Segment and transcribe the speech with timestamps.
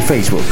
[0.00, 0.44] Facebook.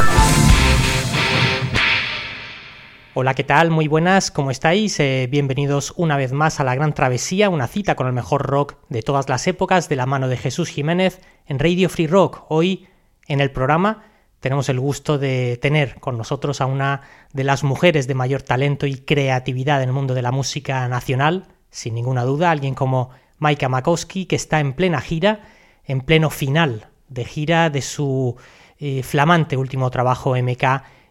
[3.17, 3.71] Hola, ¿qué tal?
[3.71, 4.99] Muy buenas, ¿cómo estáis?
[4.99, 8.77] Eh, bienvenidos una vez más a la Gran Travesía, una cita con el mejor rock
[8.89, 12.45] de todas las épocas de la mano de Jesús Jiménez en Radio Free Rock.
[12.49, 12.89] Hoy
[13.29, 14.03] en el programa
[14.41, 17.03] tenemos el gusto de tener con nosotros a una
[17.33, 21.47] de las mujeres de mayor talento y creatividad en el mundo de la música nacional,
[21.71, 25.49] sin ninguna duda, alguien como Maika Makowski, que está en plena gira,
[25.85, 28.37] en pleno final de gira de su
[28.79, 30.65] eh, flamante último trabajo MK,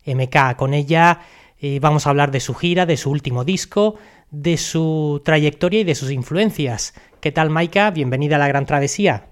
[0.05, 0.55] MK.
[0.57, 1.21] Con ella
[1.59, 3.95] eh, vamos a hablar de su gira, de su último disco,
[4.31, 6.93] de su trayectoria y de sus influencias.
[7.21, 7.91] ¿Qué tal, Maika?
[7.91, 9.27] Bienvenida a la Gran Travesía.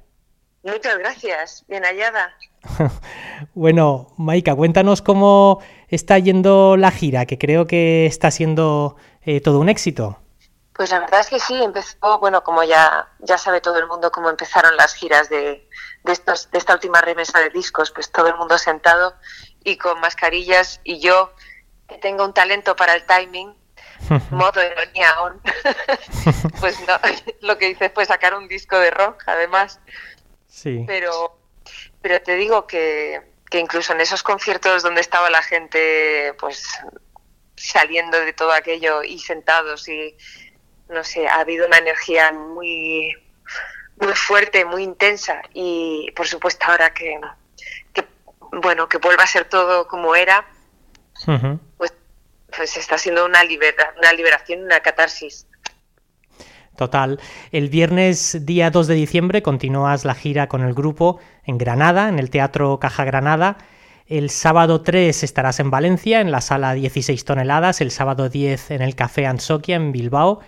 [0.64, 2.34] Muchas gracias, bien hallada.
[3.54, 9.60] bueno, Maika, cuéntanos cómo está yendo la gira, que creo que está siendo eh, todo
[9.60, 10.20] un éxito.
[10.74, 14.12] Pues la verdad es que sí, empezó, bueno, como ya, ya sabe todo el mundo
[14.12, 15.68] cómo empezaron las giras de,
[16.04, 19.16] de, estos, de esta última remesa de discos, pues todo el mundo sentado
[19.64, 21.34] y con mascarillas y yo,
[21.88, 23.56] que tengo un talento para el timing,
[24.32, 25.42] modo ironía aún,
[26.60, 27.00] pues no,
[27.42, 29.80] lo que hice fue sacar un disco de rock, además,
[30.52, 30.84] Sí.
[30.86, 31.40] Pero,
[32.02, 36.64] pero te digo que, que incluso en esos conciertos donde estaba la gente, pues
[37.56, 40.16] saliendo de todo aquello y sentados y
[40.90, 43.16] no sé, ha habido una energía muy
[44.02, 47.20] muy fuerte, muy intensa y por supuesto ahora que,
[47.94, 48.06] que
[48.52, 50.46] bueno, que vuelva a ser todo como era,
[51.28, 51.60] uh -huh.
[51.78, 51.94] pues,
[52.56, 55.48] pues está siendo una, libera, una liberación, una catarsis.
[56.76, 57.20] Total.
[57.52, 62.18] El viernes día 2 de diciembre continúas la gira con el grupo en Granada, en
[62.18, 63.58] el Teatro Caja Granada.
[64.08, 67.82] El sábado 3 estarás en Valencia, en la sala 16 toneladas.
[67.82, 70.40] El sábado 10 en el Café Ansoquia, en Bilbao.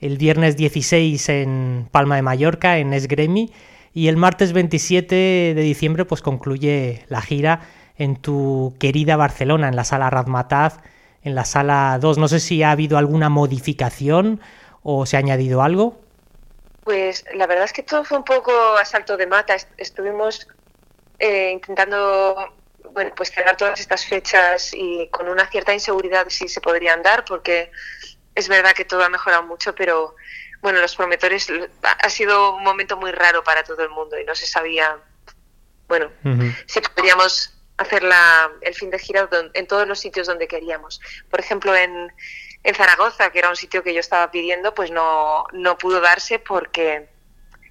[0.00, 3.52] El viernes 16 en Palma de Mallorca, en Esgremi.
[3.92, 7.60] Y el martes 27 de diciembre pues concluye la gira
[7.98, 10.78] en tu querida Barcelona, en la sala Razmataz,
[11.22, 12.18] en la sala 2.
[12.18, 14.40] No sé si ha habido alguna modificación
[14.82, 16.00] o se ha añadido algo?
[16.84, 19.56] Pues la verdad es que todo fue un poco a salto de mata.
[19.76, 20.48] Estuvimos
[21.18, 22.36] eh, intentando
[22.92, 27.24] bueno, pues cerrar todas estas fechas y con una cierta inseguridad si se podrían dar,
[27.24, 27.70] porque
[28.34, 30.14] es verdad que todo ha mejorado mucho, pero
[30.60, 31.48] bueno, los promotores
[31.82, 34.98] ha sido un momento muy raro para todo el mundo y no se sabía,
[35.88, 36.64] bueno, uh -huh.
[36.66, 41.00] si podríamos hacer la, el fin de gira en todos los sitios donde queríamos.
[41.30, 42.12] Por ejemplo, en,
[42.62, 46.38] en Zaragoza, que era un sitio que yo estaba pidiendo, pues no, no pudo darse
[46.38, 47.08] porque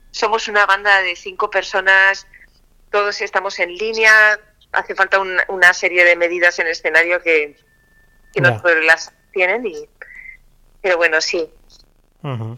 [0.09, 2.25] somos una banda de cinco personas,
[2.91, 4.39] todos estamos en línea,
[4.71, 7.55] hace falta un, una serie de medidas en el escenario que,
[8.33, 9.87] que no todas las tienen, y,
[10.81, 11.49] pero bueno, sí.
[12.23, 12.57] Uh -huh.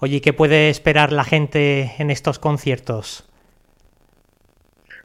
[0.00, 3.24] Oye, ¿qué puede esperar la gente en estos conciertos?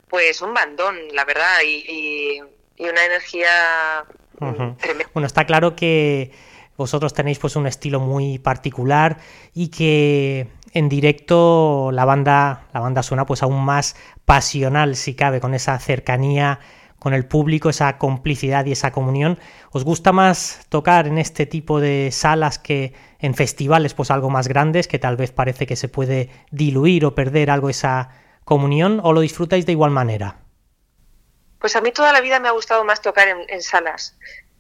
[0.09, 2.41] Pues un bandón, la verdad, y, y,
[2.77, 4.05] y una energía
[4.39, 5.07] Uh -huh.
[5.13, 6.31] Bueno, está claro que
[6.75, 9.17] vosotros tenéis pues un estilo muy particular
[9.53, 15.39] y que en directo la banda la banda suena pues aún más pasional si cabe
[15.39, 16.59] con esa cercanía
[17.03, 19.37] con el público, esa complicidad y esa comunión.
[19.71, 24.47] ¿Os gusta más tocar en este tipo de salas que en festivales pues algo más
[24.47, 28.09] grandes que tal vez parece que se puede diluir o perder algo esa
[28.45, 30.37] comunión o lo disfrutáis de igual manera?
[31.59, 34.17] Pues a mí toda la vida me ha gustado más tocar en, en salas,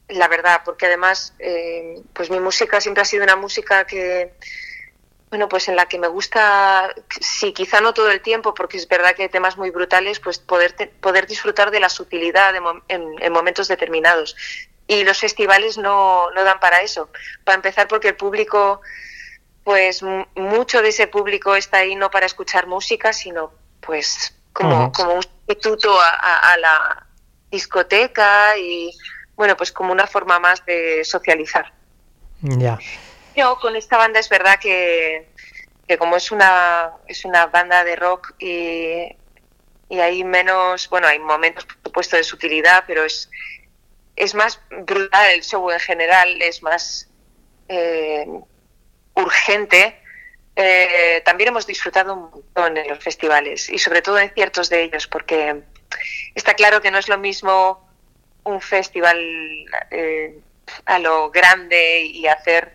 [0.09, 4.33] la verdad, porque además, eh, pues mi música siempre ha sido una música que,
[5.33, 8.87] bueno, pues en la que me gusta, sí, quizá no todo el tiempo, porque es
[8.87, 12.61] verdad que hay temas muy brutales, pues poder, te, poder disfrutar de la sutilidad de
[12.89, 14.35] en, en, momentos determinados.
[14.85, 17.09] Y los festivales no, no dan para eso.
[17.43, 18.81] Para empezar, porque el público,
[19.63, 20.03] pues
[20.35, 24.95] mucho de ese público está ahí no para escuchar música, sino pues como, uh -huh.
[24.95, 27.07] como un sustituto a, a, a, la
[27.49, 28.95] discoteca y
[29.35, 31.73] bueno, pues como una forma más de socializar.
[32.39, 32.77] Ya.
[33.61, 35.27] Con esta banda es verdad que,
[35.87, 39.15] que como es una es una banda de rock y,
[39.89, 43.29] y hay menos, bueno, hay momentos por supuesto de sutilidad, pero es
[44.15, 47.09] es más brutal el show en general, es más
[47.67, 48.27] eh,
[49.15, 49.99] urgente.
[50.55, 54.83] Eh, también hemos disfrutado un montón en los festivales y sobre todo en ciertos de
[54.83, 55.63] ellos, porque
[56.35, 57.89] está claro que no es lo mismo
[58.43, 59.17] un festival
[59.89, 60.39] eh,
[60.85, 62.72] a lo grande y hacer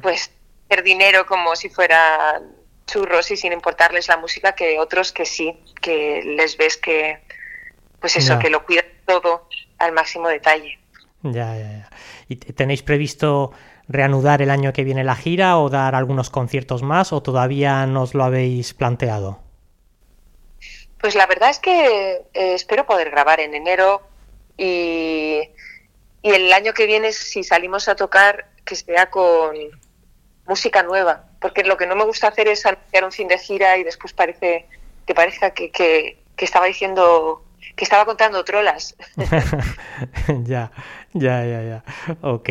[0.00, 0.30] pues
[0.66, 2.40] hacer dinero como si fuera
[2.86, 7.20] churros y sin importarles la música que otros que sí, que les ves que
[8.00, 9.48] pues eso, que lo cuidan todo
[9.78, 10.78] al máximo detalle.
[11.22, 11.90] Ya, ya, ya.
[12.28, 13.52] ¿Y tenéis previsto
[13.88, 18.02] reanudar el año que viene la gira o dar algunos conciertos más o todavía no
[18.02, 19.40] os lo habéis planteado?
[21.00, 24.02] Pues la verdad es que eh, espero poder grabar en enero
[24.56, 25.40] y,
[26.22, 29.56] y el año que viene si salimos a tocar que sea con
[30.46, 33.76] música nueva, porque lo que no me gusta hacer es anunciar un fin de gira
[33.76, 34.66] y después parece
[35.06, 37.42] que parezca que, que, que estaba diciendo
[37.76, 38.96] que estaba contando trolas.
[40.44, 40.72] ya,
[41.12, 41.84] ya, ya, ya.
[42.22, 42.50] Ok.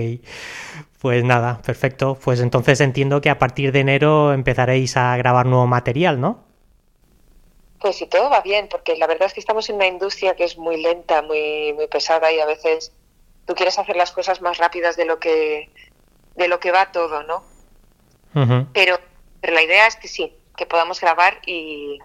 [1.01, 2.17] Pues nada, perfecto.
[2.23, 6.43] Pues entonces entiendo que a partir de enero empezaréis a grabar nuevo material, ¿no?
[7.79, 10.45] Pues si todo va bien, porque la verdad es que estamos en una industria que
[10.45, 12.91] es muy lenta, muy, muy pesada y a veces
[13.47, 15.71] tú quieres hacer las cosas más rápidas de lo que,
[16.35, 17.43] de lo que va todo, ¿no?
[18.73, 18.99] pero,
[19.41, 21.97] pero la idea es que sí, que podamos grabar y,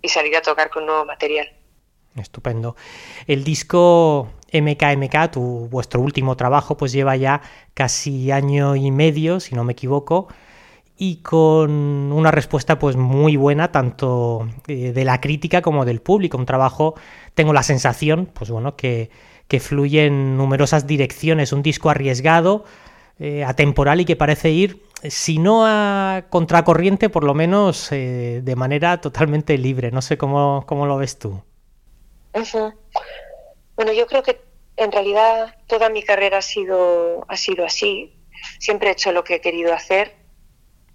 [0.00, 1.48] y salir a tocar con nuevo material.
[2.16, 2.74] Estupendo.
[3.28, 7.42] El disco MKMK, tu, vuestro último trabajo, pues lleva ya
[7.74, 10.26] casi año y medio, si no me equivoco,
[10.96, 11.70] y con
[12.12, 16.38] una respuesta pues muy buena tanto eh, de la crítica como del público.
[16.38, 16.94] Un trabajo,
[17.34, 19.10] tengo la sensación, pues bueno, que,
[19.52, 21.52] que fluye en numerosas direcciones.
[21.52, 22.64] Un disco arriesgado,
[23.18, 28.56] eh, atemporal y que parece ir, si no a contracorriente, por lo menos eh, de
[28.56, 29.90] manera totalmente libre.
[29.90, 31.42] No sé cómo, cómo lo ves tú.
[33.76, 34.40] Bueno, yo creo que
[34.78, 38.16] en realidad toda mi carrera ha sido, ha sido así.
[38.58, 40.14] Siempre he hecho lo que he querido hacer.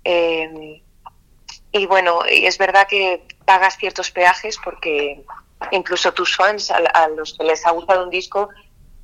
[0.04, 0.81] Em,
[1.71, 5.24] y bueno, es verdad que pagas ciertos peajes porque
[5.71, 8.50] incluso tus fans, a, los que les ha gustado un disco,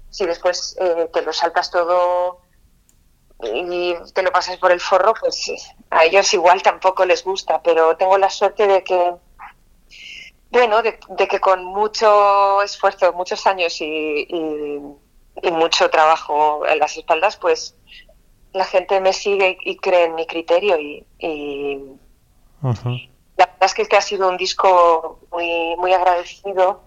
[0.10, 2.42] si después eh, te lo saltas todo
[3.44, 5.52] y te lo pasas por el forro, pues
[5.90, 7.62] a ellos igual tampoco les gusta.
[7.62, 9.14] Pero tengo la suerte de que
[10.54, 14.28] bueno, de, que con mucho esfuerzo, muchos años y,
[15.52, 17.76] mucho trabajo en las espaldas, pues
[18.54, 21.04] la gente me sigue y cree en mi criterio y,
[23.38, 26.81] la verdad es que este ha sido un disco muy, muy agradecido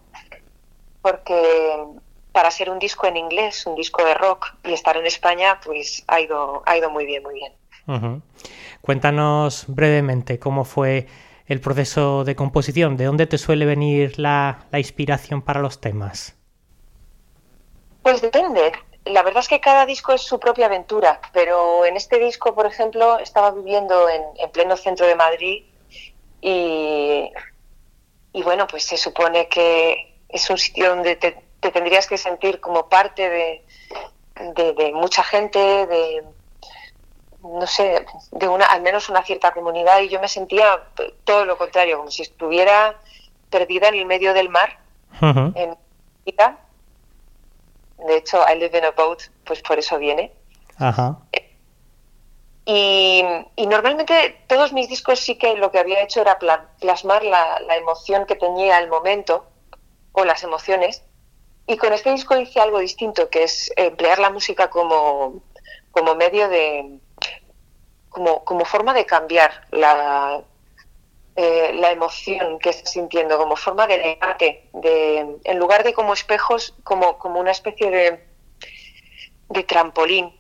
[1.03, 1.85] porque
[2.33, 6.05] para ser un disco en inglés, un disco de rock y estar en España, pues
[6.09, 7.53] ha ido, ha ido muy bien, muy bien.
[8.83, 11.07] Cuéntanos brevemente cómo fue
[11.47, 12.97] el proceso de composición?
[12.97, 16.37] ¿De dónde te suele venir la, inspiración para los temas?
[18.03, 18.73] Pues depende.
[19.05, 22.67] La verdad es que cada disco es su propia aventura, pero en este disco, por
[22.67, 25.65] ejemplo, estaba viviendo en, pleno centro de Madrid
[26.49, 27.33] y,
[28.33, 32.89] y, bueno, pues se supone que es un sitio donde te, tendrías que sentir como
[32.89, 33.65] parte de,
[34.55, 36.23] de mucha gente, de,
[37.43, 40.01] no sé, de una, al menos una cierta comunidad.
[40.01, 40.85] Y yo me sentía
[41.25, 42.97] todo lo contrario, como si estuviera
[43.51, 44.79] perdida en el medio del mar,
[45.21, 45.77] en
[48.07, 50.33] De hecho, I live in a boat, pues por eso viene.
[52.69, 53.23] Y,
[53.57, 56.37] normalmente todos mis discos sí que lo que había hecho era
[56.81, 59.47] plasmar la, emoción que tenía el momento
[60.13, 61.05] o las emociones.
[61.69, 65.43] Y con este disco hice algo distinto, que es emplear la música como,
[65.93, 66.99] como medio de,
[68.09, 70.43] como, como forma de cambiar la,
[71.37, 76.15] eh, la emoción que estás sintiendo, como forma de negarte, de, en lugar de como
[76.15, 78.27] espejos, como, como una especie de,
[79.51, 80.36] de trampolín,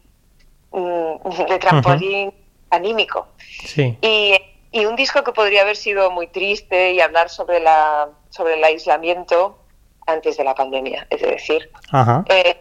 [0.72, 2.32] de trampolín
[2.70, 3.28] anímico.
[3.76, 4.34] Y,
[4.72, 8.64] y, un disco que podría haber sido muy triste y hablar sobre, la, sobre el
[8.64, 9.58] aislamiento
[10.06, 11.70] antes de la pandemia, es decir,
[12.28, 12.60] eh,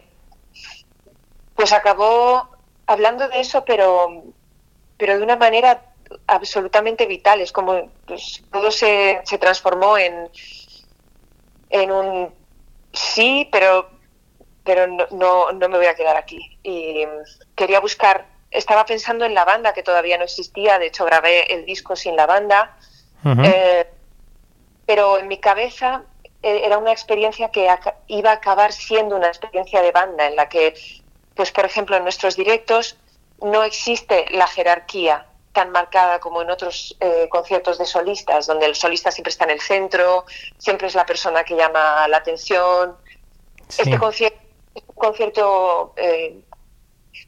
[1.54, 2.48] pues acabó
[2.86, 4.24] hablando de eso, pero
[4.96, 5.82] pero de una manera
[6.26, 7.40] absolutamente vital.
[7.40, 10.30] Es como pues, todo se, se transformó en,
[11.70, 12.34] en un
[12.92, 13.90] sí, pero,
[14.66, 16.58] pero no, no, me voy a quedar aquí.
[16.62, 17.06] Y
[17.54, 21.64] quería buscar, estaba pensando en la banda que todavía no existía, de hecho grabé el
[21.64, 22.76] disco sin la banda,
[23.44, 23.86] eh,
[24.84, 26.02] pero en mi cabeza
[26.42, 27.68] eh, era una experiencia que
[28.08, 30.74] iba a acabar siendo una experiencia de banda en la que,
[31.34, 32.98] pues por ejemplo, en nuestros directos
[33.40, 38.74] no existe la jerarquía tan marcada como en otros eh, conciertos de solistas, donde el
[38.74, 40.26] solista siempre está en el centro,
[40.58, 42.96] siempre es la persona que llama la atención.
[43.68, 44.45] Este concierto
[44.76, 46.40] es un concierto eh,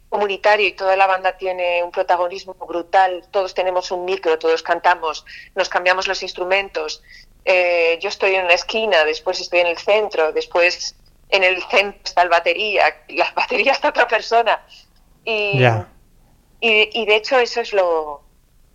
[0.09, 5.25] comunitario y toda la banda tiene un protagonismo brutal, todos tenemos un micro, todos cantamos,
[5.55, 7.03] nos cambiamos los instrumentos,
[7.45, 10.95] eh, yo estoy en una esquina, después estoy en el centro, después
[11.31, 14.63] en el centro está el batería, la batería está otra persona.
[15.25, 15.61] Y,
[16.61, 18.23] y, de hecho eso es lo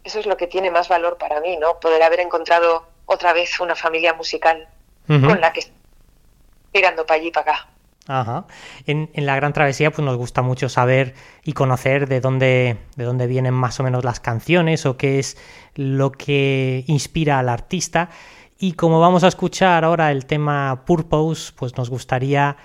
[0.04, 1.80] eso es lo que tiene más valor para mí, ¿no?
[1.80, 4.68] Poder haber encontrado otra vez una familia musical
[5.08, 5.76] con la que estoy
[6.74, 7.73] mirando para allí y para acá.
[8.08, 8.46] Ajá.
[8.86, 13.04] En, en, la Gran Travesía pues nos gusta mucho saber y conocer de dónde, de
[13.06, 15.38] dónde vienen más o menos las canciones o qué es
[15.76, 18.10] lo que inspira al artista.
[18.60, 22.58] Y como vamos a escuchar ahora el tema Purpose, pues nos gustaría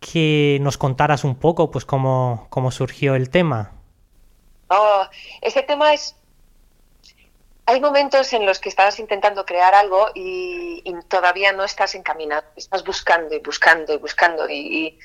[0.00, 3.72] que nos contaras un poco pues cómo, cómo surgió el tema.
[5.42, 6.16] Ese tema es
[7.70, 12.84] hay momentos en los que estás intentando crear algo y, todavía no estás encaminado, estás
[12.84, 14.98] buscando y buscando y buscando y,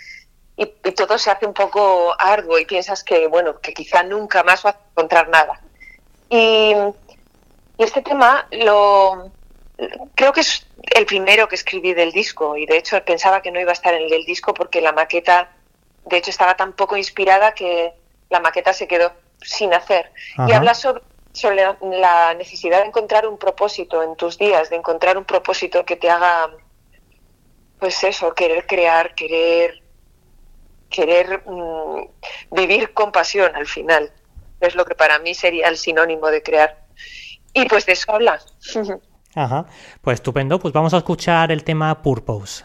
[0.95, 4.75] todo se hace un poco arduo y piensas que, bueno, que quizá nunca más vas
[4.75, 5.61] a encontrar nada.
[6.29, 6.73] Y,
[7.77, 9.31] este tema lo
[10.15, 13.59] creo que es el primero que escribí del disco y de hecho pensaba que no
[13.59, 15.51] iba a estar en el del disco porque la maqueta,
[16.05, 17.93] de hecho, estaba tan poco inspirada que
[18.29, 20.11] la maqueta se quedó sin hacer.
[20.47, 21.01] Y habla sobre
[21.35, 25.95] sobre la necesidad de encontrar un propósito en tus días, de encontrar un propósito que
[25.95, 26.49] te haga,
[27.79, 29.83] pues eso, querer crear, querer,
[30.89, 34.11] querer mm, vivir con pasión al final.
[34.59, 36.85] Es lo que para mí sería el sinónimo de crear.
[37.53, 38.39] Y pues de eso habla.
[39.35, 39.65] Ajá,
[40.01, 40.59] pues estupendo.
[40.59, 42.63] Pues vamos a escuchar el tema Purpose.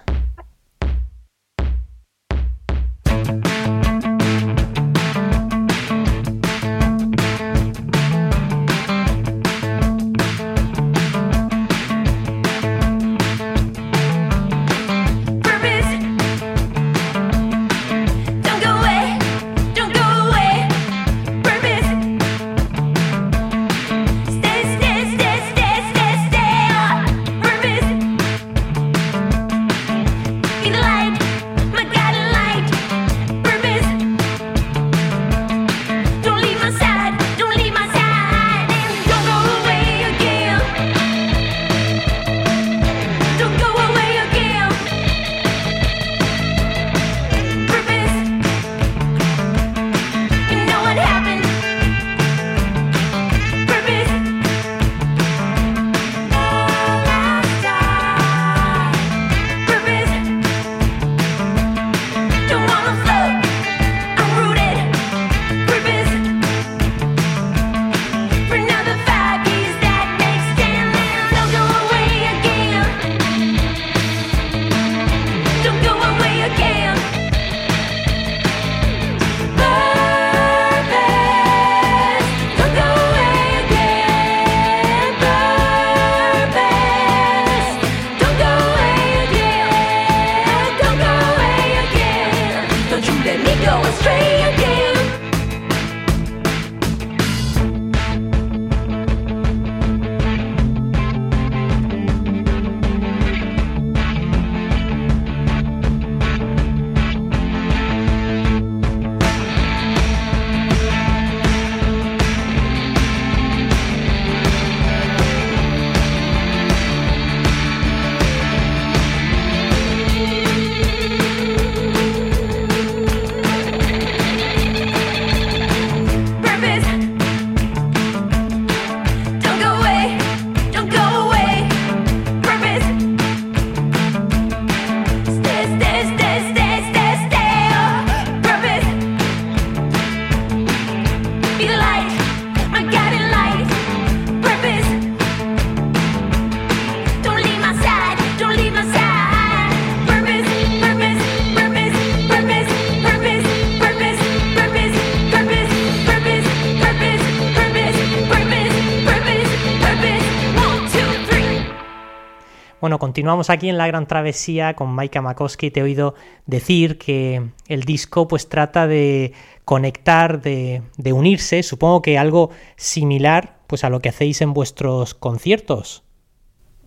[163.01, 165.73] Continuamos aquí en la gran travesía con Maika Makoski.
[165.73, 166.15] Te he oído
[166.47, 169.33] decir que el disco pues trata de
[169.65, 176.05] conectar, de, unirse, supongo que algo similar pues a lo que hacéis en vuestros conciertos.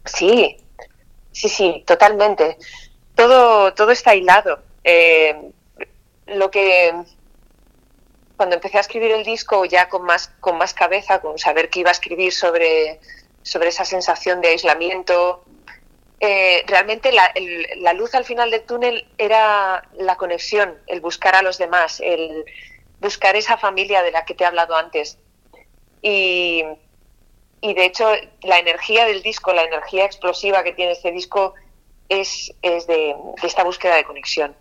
[0.05, 0.57] Sí,
[1.31, 2.57] sí, sí, totalmente.
[3.15, 4.59] Todo, todo está hilado.
[4.83, 5.51] Eh,
[6.27, 6.93] lo que
[8.37, 11.79] cuando empecé a escribir el disco ya con más, con más cabeza, con saber que
[11.79, 12.99] iba a escribir sobre,
[13.41, 15.43] sobre esa sensación de aislamiento,
[16.25, 21.57] eh, realmente la, luz al final del túnel era la conexión, el buscar a los
[21.57, 22.45] demás, el
[23.01, 25.19] buscar esa familia de la que te he hablado antes.
[26.01, 26.63] Y,
[27.59, 28.09] y de hecho,
[28.41, 31.55] la energía del disco, la energía explosiva que tiene este disco
[32.07, 33.13] es, es de,
[33.43, 34.55] esta búsqueda de conexión.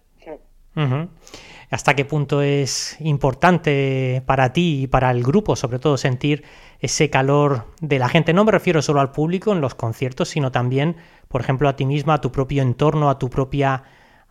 [1.72, 6.44] ¿Hasta qué punto es importante para ti y para el grupo, sobre todo, sentir
[6.80, 8.34] ese calor de la gente?
[8.34, 10.98] No me refiero solo al público en los conciertos, sino también,
[11.32, 13.82] por ejemplo, a ti misma, a tu propio entorno, a tu propia,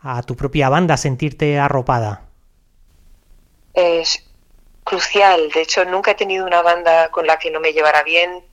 [0.01, 2.29] a tu propia banda, sentirte arropada.
[3.73, 4.23] Es
[4.85, 5.49] crucial.
[5.51, 8.45] De hecho, nunca he tenido una banda con la que no me llevara bien.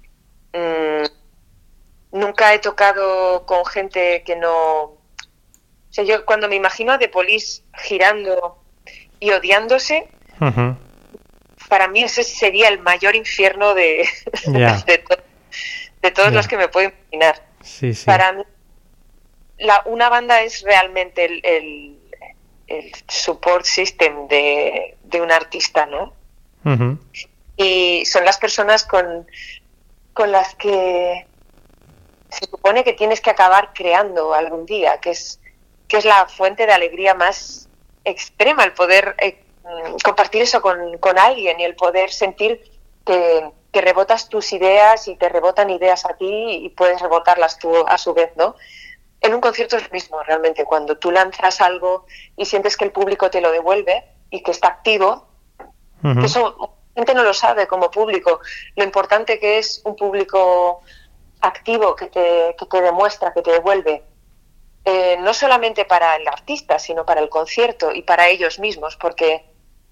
[0.52, 4.98] Mm, nunca he tocado con gente que no
[5.90, 8.58] o sea, yo cuando me imagino a The Police girando
[9.20, 10.08] y odiándose,
[11.68, 14.06] para mí ese sería el mayor infierno de,
[16.02, 17.47] de, todos los que me puedo imaginar.
[18.06, 18.42] Para mí,
[19.58, 21.98] la, una banda es realmente el,
[22.66, 26.14] el, support system de, de, un artista, ¿no?
[27.56, 29.26] Y son las personas con,
[30.12, 31.26] con las que
[32.28, 35.40] se supone que tienes que acabar creando algún día, que es
[35.88, 37.68] que es la fuente de alegría más
[38.04, 39.42] extrema, el poder eh,
[40.04, 42.62] compartir eso con, con, alguien y el poder sentir
[43.04, 47.72] que, que, rebotas tus ideas y te rebotan ideas a ti y puedes rebotarlas tú
[47.86, 48.56] a su vez, ¿no?
[49.20, 52.06] En un concierto es lo mismo, realmente, cuando tú lanzas algo
[52.36, 55.26] y sientes que el público te lo devuelve y que está activo,
[56.22, 56.56] eso
[56.94, 58.40] la gente no lo sabe como público,
[58.76, 60.82] lo importante que es un público
[61.40, 64.04] activo que te, que te demuestra, que te devuelve
[64.84, 69.44] eh, no solamente para el artista, sino para el concierto y para ellos mismos, porque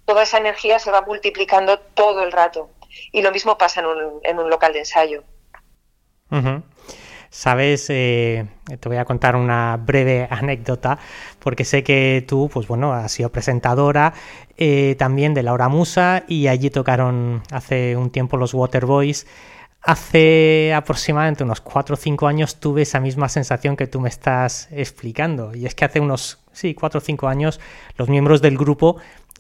[0.07, 2.71] toda esa energía se va multiplicando todo el rato.
[3.13, 5.25] Y lo mismo pasa en un, local de ensayo.
[7.31, 8.47] Sabes, eh,
[8.81, 10.99] te voy a contar una breve anécdota,
[11.39, 14.15] porque sé que tú, pues bueno, has sido presentadora
[14.57, 19.27] eh, también de Laura Musa y allí tocaron hace un tiempo los Waterboys.
[19.83, 24.69] Hace aproximadamente unos 4 o 5 años tuve esa misma sensación que tú me estás
[24.73, 25.55] explicando.
[25.55, 27.61] Y es que hace unos, sí, 4 o 5 años
[27.97, 28.97] los miembros del grupo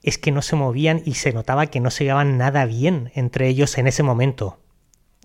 [0.07, 3.49] es que no se movían y se notaba que no se llevaban nada bien entre
[3.49, 4.59] ellos en ese momento.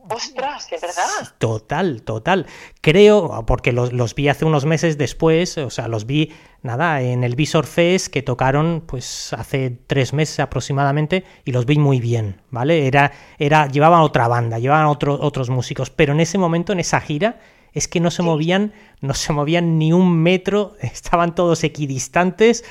[0.10, 1.36] Ostras, ¿de verdad?
[1.38, 2.48] Total, total.
[2.82, 7.24] Creo, porque los, los, vi hace unos meses después, o sea, los vi, nada, en
[7.24, 12.42] el Visor Fest que tocaron, pues, hace tres meses aproximadamente, y los vi muy bien,
[12.50, 12.88] ¿vale?
[12.88, 17.00] Era, era, llevaban otra banda, llevaban otro, otros músicos, pero en ese momento, en esa
[17.00, 17.40] gira,
[17.74, 22.66] es que no se movían, no se movían ni un metro, estaban todos equidistantes,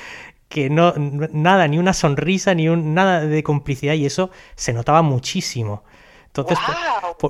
[0.51, 5.01] que no, nada, ni una sonrisa, ni un, nada de complicidad, y eso se notaba
[5.01, 5.83] muchísimo.
[6.27, 6.59] Entonces,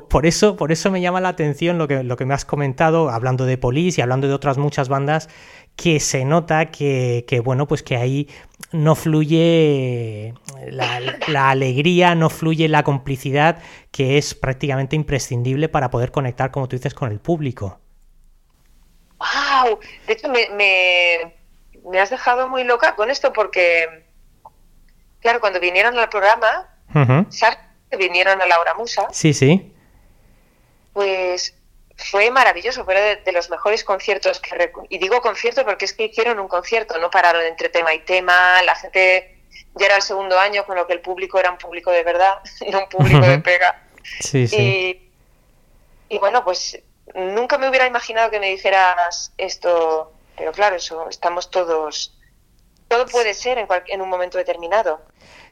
[0.10, 3.10] por, eso, por eso me llama la atención lo que, lo que me has comentado,
[3.10, 5.28] hablando de Police y hablando de otras muchas bandas,
[5.76, 8.30] que se nota que, bueno, pues que ahí
[8.72, 10.36] no fluye
[10.68, 13.58] la, alegría, no fluye la complicidad,
[13.90, 17.80] que es prácticamente imprescindible para poder conectar, como tú dices, con el público.
[19.18, 19.80] ¡Wow!
[20.06, 21.41] De hecho, me, me,
[22.00, 24.06] has dejado muy loca con esto porque,
[25.20, 26.70] claro, cuando vinieron al programa,
[27.98, 29.08] vinieron a Laura Musa.
[29.12, 29.74] Sí, sí.
[30.94, 31.56] Pues
[31.98, 36.40] fue maravilloso, fue de, los mejores conciertos que y digo concierto porque es que hicieron
[36.40, 39.38] un concierto, no pararon entre tema y tema, la gente
[39.76, 42.40] ya era el segundo año con lo que el público era un público de verdad,
[42.72, 43.84] no un público de pega.
[44.20, 45.12] Sí, sí.
[46.10, 46.78] Y, bueno, pues
[47.16, 52.18] nunca me hubiera imaginado que me dijeras esto, pero claro, eso estamos todos
[52.88, 55.00] todo puede ser en, en un momento determinado.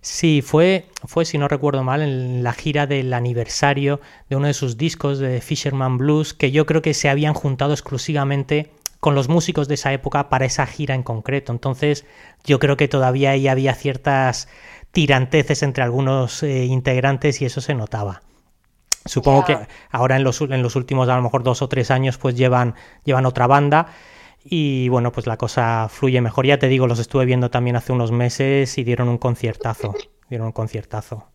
[0.01, 4.55] Sí, fue, fue, si no recuerdo mal, en la gira del aniversario de uno de
[4.55, 9.29] sus discos de Fisherman Blues, que yo creo que se habían juntado exclusivamente con los
[9.29, 11.51] músicos de esa época para esa gira en concreto.
[11.51, 12.03] Entonces,
[12.43, 14.49] yo creo que todavía ahí había ciertas
[14.91, 18.23] tiranteces entre algunos eh, integrantes y eso se notaba.
[19.05, 19.55] Supongo que
[19.91, 22.73] ahora en los, en los últimos a lo mejor dos o tres años pues llevan,
[23.05, 23.87] llevan otra banda
[24.43, 26.45] y bueno, pues la cosa fluye mejor.
[26.45, 29.95] Ya te digo, los estuve viendo también hace unos meses y dieron un conciertazo,
[30.29, 31.27] dieron un conciertazo.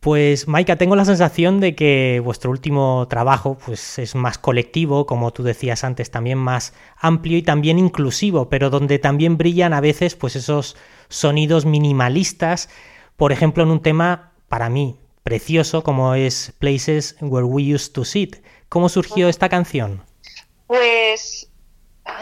[0.00, 5.30] Pues Maika, tengo la sensación de que vuestro último trabajo pues, es más colectivo, como
[5.30, 10.16] tú decías antes, también más amplio y también inclusivo, pero donde también brillan a veces
[10.16, 10.74] pues, esos
[11.10, 12.70] sonidos minimalistas,
[13.16, 18.06] por ejemplo, en un tema para mí precioso como es Places Where We Used to
[18.06, 18.36] Sit.
[18.70, 20.02] ¿Cómo surgió esta canción?
[20.66, 21.49] Pues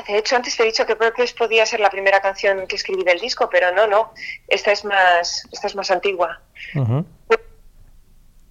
[0.07, 2.77] de hecho, antes te he dicho que creo que podía ser la primera canción que
[2.77, 4.13] escribí del disco, pero no, no.
[4.47, 6.41] Esta es más, esta es más antigua.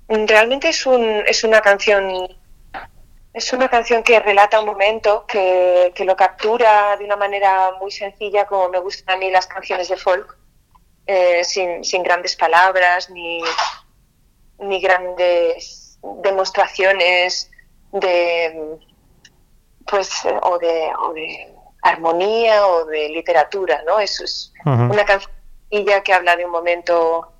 [0.07, 2.27] Realmente es, un, es una canción
[3.37, 8.45] es una canción que relata un momento, que, lo captura de una manera muy sencilla,
[8.45, 10.35] como me gustan a mí las canciones de folk.
[11.05, 13.41] eh, sin, sin, grandes palabras ni,
[14.59, 17.51] ni grandes demostraciones
[17.91, 18.79] de
[19.89, 23.99] pues o de, o de armonía o de literatura, ¿no?
[23.99, 27.31] Eso es una cancionilla que habla de un momento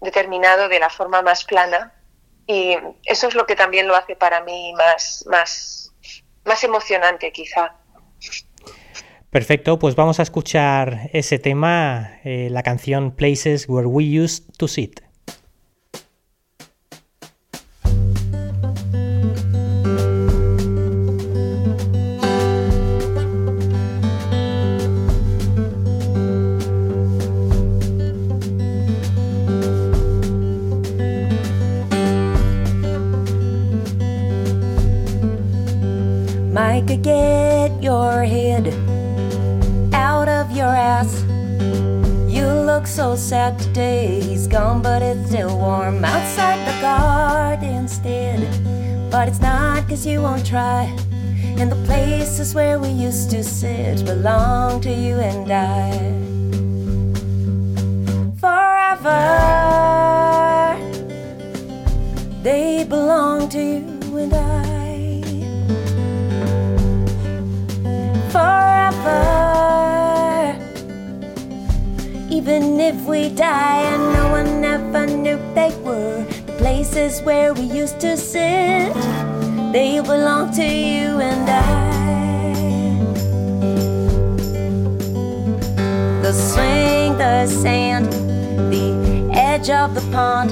[0.00, 1.92] determinado de la forma más plana
[2.46, 5.92] y eso es lo que también lo hace para mí más, más,
[6.44, 7.74] más emocionante quizá.
[9.30, 14.68] Perfecto, pues vamos a escuchar ese tema, eh, la canción Places Where We Used to
[14.68, 15.00] Sit.
[42.86, 48.40] So sad today, he's gone, but it's still warm outside the garden instead.
[49.10, 50.84] But it's not cause you won't try.
[51.58, 55.90] And the places where we used to sit belong to you and I.
[58.38, 59.18] Forever,
[62.42, 63.83] they belong to you
[72.46, 77.62] Even if we die and no one ever knew they were the places where we
[77.62, 78.92] used to sit,
[79.72, 83.00] they belong to you and I.
[86.20, 88.12] The swing, the sand,
[88.70, 90.50] the edge of the pond.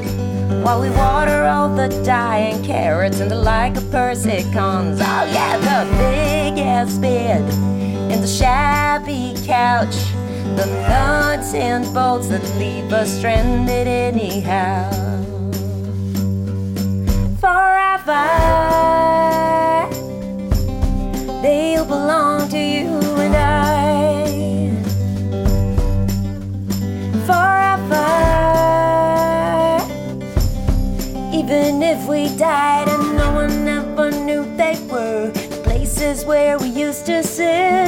[0.64, 4.98] While we water all the dying carrots and the like of persicons.
[4.98, 7.42] Oh, yeah, the big ass bed
[8.10, 10.11] and the shabby couch
[10.56, 14.90] the nuts and bolts that leave us stranded anyhow.
[17.40, 18.28] Forever,
[21.42, 22.88] they'll belong to you
[23.24, 24.26] and I.
[27.28, 28.08] Forever,
[31.34, 36.68] even if we died and no one ever knew they were the places where we
[36.68, 37.81] used to sit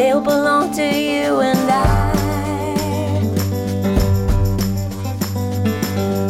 [0.00, 2.12] they'll belong to you and I.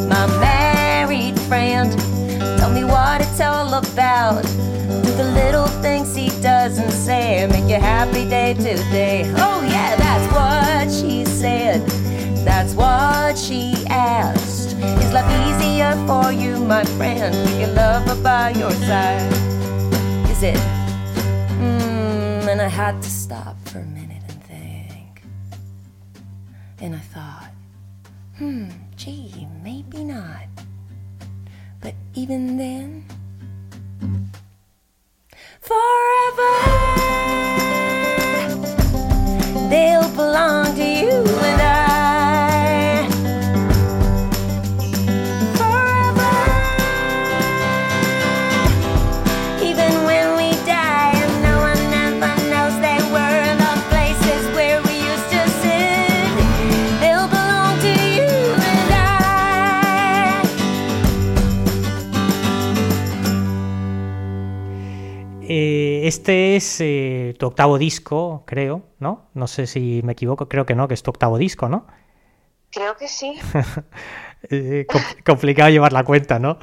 [0.09, 1.89] My married friend,
[2.59, 4.43] tell me what it's all about.
[5.05, 9.23] Do the little things he doesn't say make you happy day to day?
[9.37, 11.87] Oh, yeah, that's what she said.
[12.45, 14.75] That's what she asked.
[15.03, 19.33] Is life easier for you, my friend, with your lover by your side?
[20.29, 20.59] Is it?
[21.61, 23.60] Hmm, and I had to stop
[32.31, 33.00] even then,
[66.31, 69.31] Este es eh, tu octavo disco, creo, ¿no?
[69.35, 71.89] No sé si me equivoco, creo que no, que es tu octavo disco, ¿no?
[72.71, 73.35] Creo que sí.
[74.49, 74.87] Eh,
[75.27, 76.57] complicado llevar la cuenta, ¿no?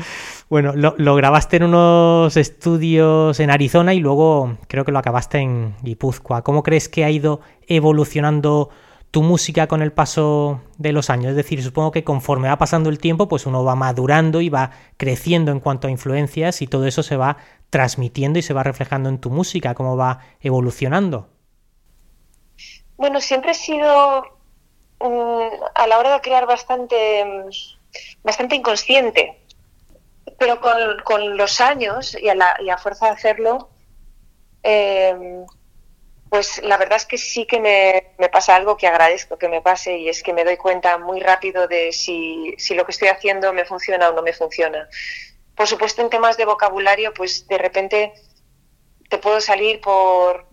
[0.49, 5.75] Bueno, lo, grabaste en unos estudios en Arizona y luego creo que lo acabaste en
[5.83, 6.41] Guipúzcoa.
[6.41, 8.71] ¿Cómo crees que ha ido evolucionando
[9.11, 11.31] tu música con el paso de los años?
[11.31, 14.71] Es decir, supongo que conforme va pasando el tiempo, pues uno va madurando y va
[14.97, 17.37] creciendo en cuanto a influencias y todo eso se va
[17.69, 21.29] transmitiendo y se va reflejando en tu música, cómo va evolucionando.
[22.97, 24.23] Bueno, siempre he sido
[24.99, 27.49] mm, a la hora de crear bastante, mm,
[28.23, 29.39] bastante inconsciente,
[30.39, 30.59] pero
[31.03, 33.69] con, los años y a, la, y a fuerza de hacerlo,
[34.63, 35.45] eh,
[36.29, 39.97] pues la verdad es que sí que me, pasa algo que agradezco que me pase
[39.97, 43.53] y es que me doy cuenta muy rápido de si, si lo que estoy haciendo
[43.53, 44.87] me funciona o no me funciona.
[45.55, 48.13] Por supuesto, en temas de vocabulario, pues de repente
[49.09, 50.47] te puedo salir por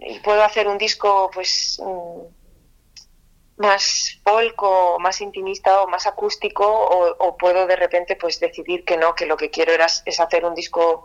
[0.00, 6.64] y puedo hacer un disco pues mm, más folk o más intimista o más acústico
[6.66, 10.44] o, puedo de repente pues decidir que no, que lo que quiero era, es hacer
[10.44, 11.04] un disco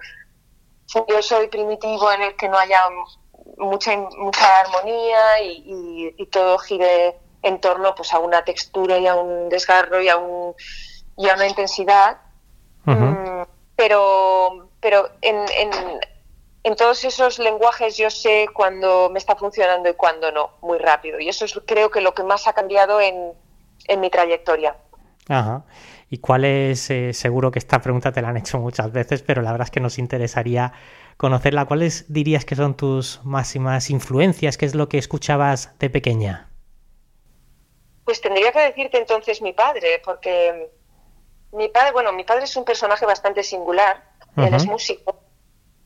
[0.88, 2.84] furioso y primitivo en el que no haya
[3.58, 9.50] mucha, mucha armonía y, todo gire en torno pues a una textura y a un
[9.50, 10.56] desgarro y a, un,
[11.18, 12.18] y a una intensidad.
[12.86, 13.44] Mm,
[13.76, 15.72] pero pero en, en,
[16.64, 21.20] en, todos esos lenguajes yo sé cuándo me está funcionando y cuándo no, muy rápido.
[21.20, 23.32] Y eso es creo que lo que más ha cambiado en,
[23.88, 24.76] en mi trayectoria.
[25.30, 25.64] Ajá.
[26.10, 29.42] ¿Y cuál es, eh, seguro que esta pregunta te la han hecho muchas veces, pero
[29.42, 30.74] la verdad es que nos interesaría
[31.18, 31.66] conocerla.
[31.66, 34.58] ¿Cuáles dirías que son tus máximas influencias?
[34.58, 36.50] ¿Qué es lo que escuchabas de pequeña?
[38.06, 40.70] Pues tendría que decirte entonces mi padre, porque
[41.54, 44.04] mi padre, bueno, mi padre es un personaje bastante singular.
[44.36, 45.20] Él es músico,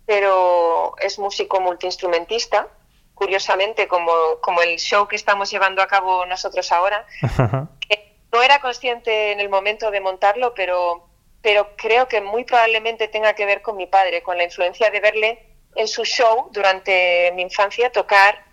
[0.06, 2.68] pero es músico multiinstrumentista.
[3.14, 4.12] Curiosamente, como,
[4.42, 7.06] como el show que estamos llevando a cabo nosotros ahora,
[7.90, 11.07] que no era consciente en el momento de montarlo, pero,
[11.42, 15.00] pero creo que muy probablemente tenga que ver con mi padre, con la influencia de
[15.00, 15.46] verle
[15.76, 18.48] en su show durante mi infancia tocar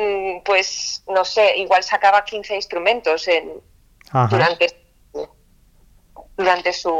[0.00, 3.60] Mm, pues no sé, igual sacaba 15 instrumentos en,
[4.30, 4.68] durante,
[6.36, 6.94] durante su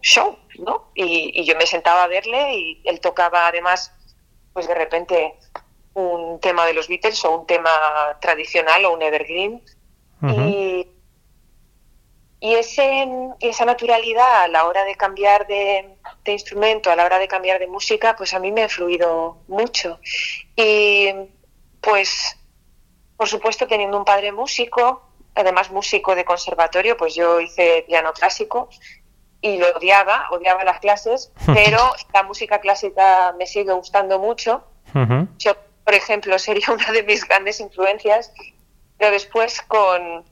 [0.00, 0.90] show, ¿no?
[0.94, 3.92] Y, yo me sentaba a verle y él tocaba además,
[4.52, 5.34] pues de repente
[5.94, 7.70] un tema de los Beatles o un tema
[8.20, 9.62] tradicional o un evergreen.
[10.22, 10.88] Y,
[12.46, 13.08] y ese,
[13.40, 17.58] esa naturalidad a la hora de cambiar de, de, instrumento, a la hora de cambiar
[17.58, 19.98] de música, pues a mí me ha influido mucho.
[20.54, 21.08] Y
[21.80, 22.38] pues,
[23.16, 25.02] por supuesto, teniendo un padre músico,
[25.34, 28.68] además músico de conservatorio, pues yo hice piano clásico
[29.40, 31.80] y lo odiaba, odiaba las clases, pero
[32.14, 34.62] la música clásica me sigue gustando mucho.
[35.38, 38.32] Yo, por ejemplo, sería una de mis grandes influencias,
[38.98, 40.24] pero después con,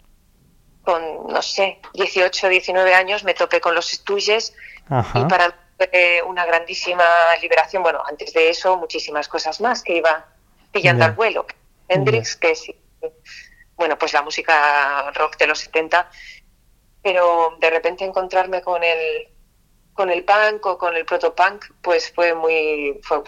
[0.85, 4.53] con no sé, 18, 19 años me topé con los estudios
[5.15, 7.05] y para mí fue una grandísima
[7.41, 7.83] liberación.
[7.83, 10.27] Bueno, antes de eso, muchísimas cosas más que iba
[10.71, 11.47] pillando al vuelo.
[11.89, 12.77] Hendrix, que sí,
[13.77, 16.09] bueno, pues la música rock de los 70,
[17.03, 19.29] pero de repente encontrarme con el
[19.93, 23.23] con el punk o con el protopunk, pues fue muy fue,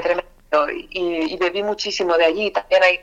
[0.00, 0.24] tremendo
[0.70, 2.50] y, bebí muchísimo de allí.
[2.50, 3.00] También hay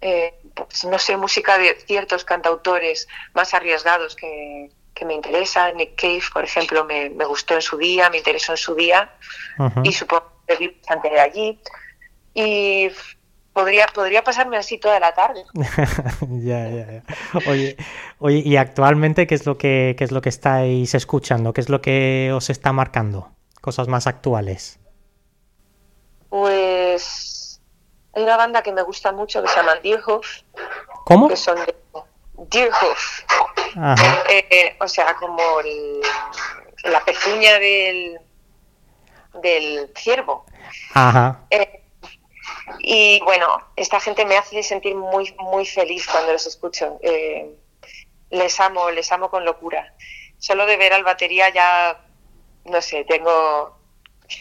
[0.00, 5.76] eh, pues, no sé, música de ciertos cantautores más arriesgados que, que me interesan.
[5.76, 9.12] Nick Cave, por ejemplo, me, me, gustó en su día, me interesó en su día
[9.82, 11.60] y supongo que bebí bastante de allí
[12.34, 12.90] y
[13.52, 15.44] podría, podría pasarme así toda la tarde.
[16.42, 17.02] ya, ya, ya.
[17.48, 17.76] Oye,
[18.18, 21.52] oye, ¿y actualmente qué es lo que qué es lo que estáis escuchando?
[21.52, 23.30] ¿Qué es lo que os está marcando?
[23.60, 24.78] Cosas más actuales.
[26.28, 27.33] Pues
[28.14, 30.26] hay una banda que me gusta mucho que se llama Deerhoof.
[31.04, 31.28] ¿Cómo?
[31.28, 31.74] Que son de
[32.34, 33.20] Deerhoof.
[34.28, 35.42] Eh, eh, o sea, como
[36.84, 38.20] la pezuña del,
[39.42, 40.46] del ciervo.
[40.94, 41.40] Ajá.
[41.50, 41.82] Eh,
[42.80, 43.46] y bueno,
[43.76, 46.98] esta gente me hace sentir muy, muy feliz cuando los escucho.
[47.02, 47.54] Eh,
[48.30, 49.94] les amo, les amo con locura.
[50.38, 52.04] Solo de ver al batería ya,
[52.64, 53.78] no sé, tengo,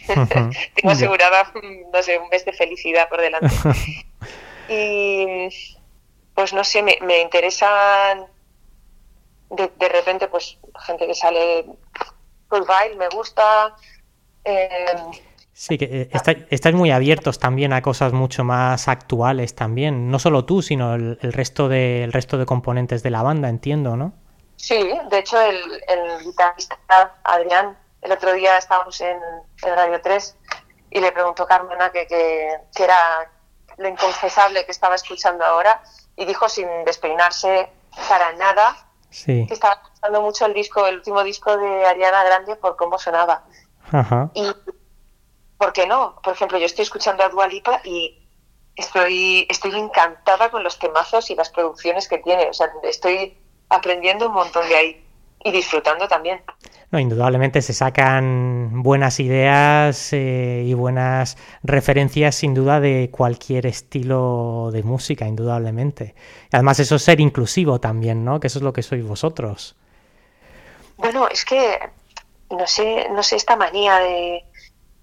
[0.76, 1.52] tengo asegurada,
[1.92, 3.48] no sé, un mes de felicidad por delante.
[4.70, 5.50] y
[6.34, 8.26] pues no sé, me, me interesan
[9.50, 11.66] de, de, repente, pues gente que sale
[12.50, 13.76] por baile, me gusta.
[14.44, 14.96] Eh,
[15.56, 16.10] Sí, que eh,
[16.50, 21.18] estáis muy abiertos también a cosas mucho más actuales también, no solo tú, sino el,
[21.22, 24.14] resto de resto de componentes de la banda, entiendo, ¿no?
[24.56, 25.62] Sí, de hecho el,
[26.26, 26.80] guitarrista
[27.24, 29.18] Adrián, el otro día estábamos en,
[29.64, 30.38] Radio 3
[30.92, 33.32] y le preguntó Carmona que, que, era
[33.78, 35.82] lo inconfesable que estaba escuchando ahora
[36.16, 37.70] y dijo sin despeinarse
[38.08, 38.76] para nada
[39.26, 43.44] que estaba escuchando mucho el disco, el último disco de Ariana Grande por cómo sonaba.
[43.92, 44.30] Ajá.
[44.34, 44.52] Y
[45.58, 46.20] ¿por qué no?
[46.24, 48.28] Por ejemplo, yo estoy escuchando a Dua Lipa y
[48.76, 52.50] estoy, estoy encantada con los temazos y las producciones que tiene.
[52.50, 53.38] O sea, estoy
[53.70, 55.08] aprendiendo un montón de ahí
[55.44, 56.44] y disfrutando también.
[56.94, 64.70] No, indudablemente se sacan buenas ideas eh, y buenas referencias sin duda de cualquier estilo
[64.72, 66.14] de música, indudablemente.
[66.52, 68.40] Además eso es ser inclusivo también, ¿no?
[68.40, 69.76] Que eso es lo que sois vosotros.
[70.98, 71.80] Bueno, es que
[72.52, 74.46] no sé, no sé esta manía de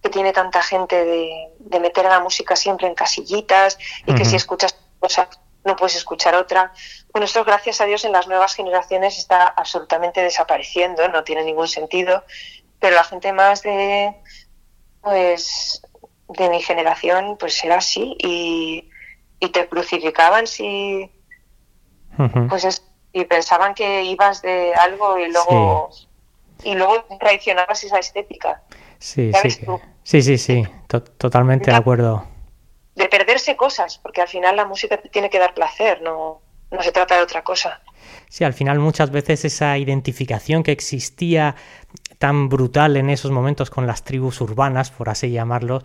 [0.00, 4.37] que tiene tanta gente de, meter a la música siempre en casillitas y que si
[4.37, 5.26] escuchas cosas
[5.70, 6.72] no puedes escuchar otra.
[7.12, 11.68] Bueno, esto gracias a Dios en las nuevas generaciones está absolutamente desapareciendo, no tiene ningún
[11.68, 12.24] sentido,
[12.80, 14.14] pero la gente más de
[15.00, 15.80] pues
[16.28, 18.88] de mi generación pues era así y,
[19.52, 21.11] te crucificaban si
[22.48, 25.90] pues y pensaban que ibas de algo y luego
[26.62, 28.62] y luego traicionabas esa estética.
[28.98, 29.50] Sí, sí,
[30.02, 30.64] sí, sí, sí,
[31.16, 32.26] totalmente de acuerdo.
[32.94, 36.92] De perderse cosas, porque al final la música tiene que dar placer, no, no se
[36.92, 37.81] trata de otra cosa.
[38.29, 41.57] Sí, al final muchas veces esa identificación que existía
[42.20, 45.83] tan brutal en esos momentos con las tribus urbanas, por así llamarlo,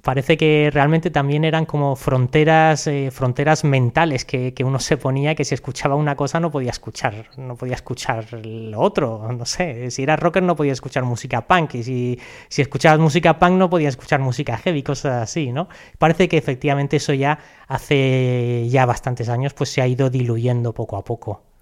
[0.00, 5.44] parece que realmente también eran como fronteras, eh, fronteras mentales que, uno se ponía que
[5.44, 10.02] si escuchaba una cosa no podía escuchar, no podía escuchar lo otro, no sé, si
[10.02, 12.18] era rocker no podía escuchar música punk y si,
[12.48, 15.68] si escuchabas música punk no podía escuchar música heavy, cosas así, ¿no?
[15.98, 20.96] Parece que efectivamente eso ya hace ya bastantes años pues se ha ido diluyendo poco
[20.96, 21.53] a poco.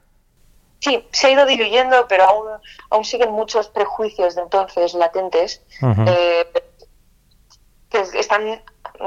[0.82, 2.48] Sí, se ha ido diluyendo, pero aún,
[2.90, 5.62] aún siguen muchos prejuicios de entonces latentes
[7.88, 8.60] que están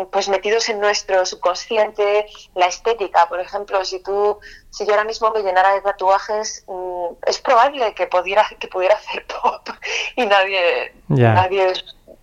[0.09, 5.31] pues metidos en nuestro subconsciente, la estética, por ejemplo, si tú, si yo ahora mismo
[5.31, 9.67] me llenara de tatuajes, mm, es probable que pudiera, que pudiera hacer pop
[10.15, 11.73] y nadie, nadie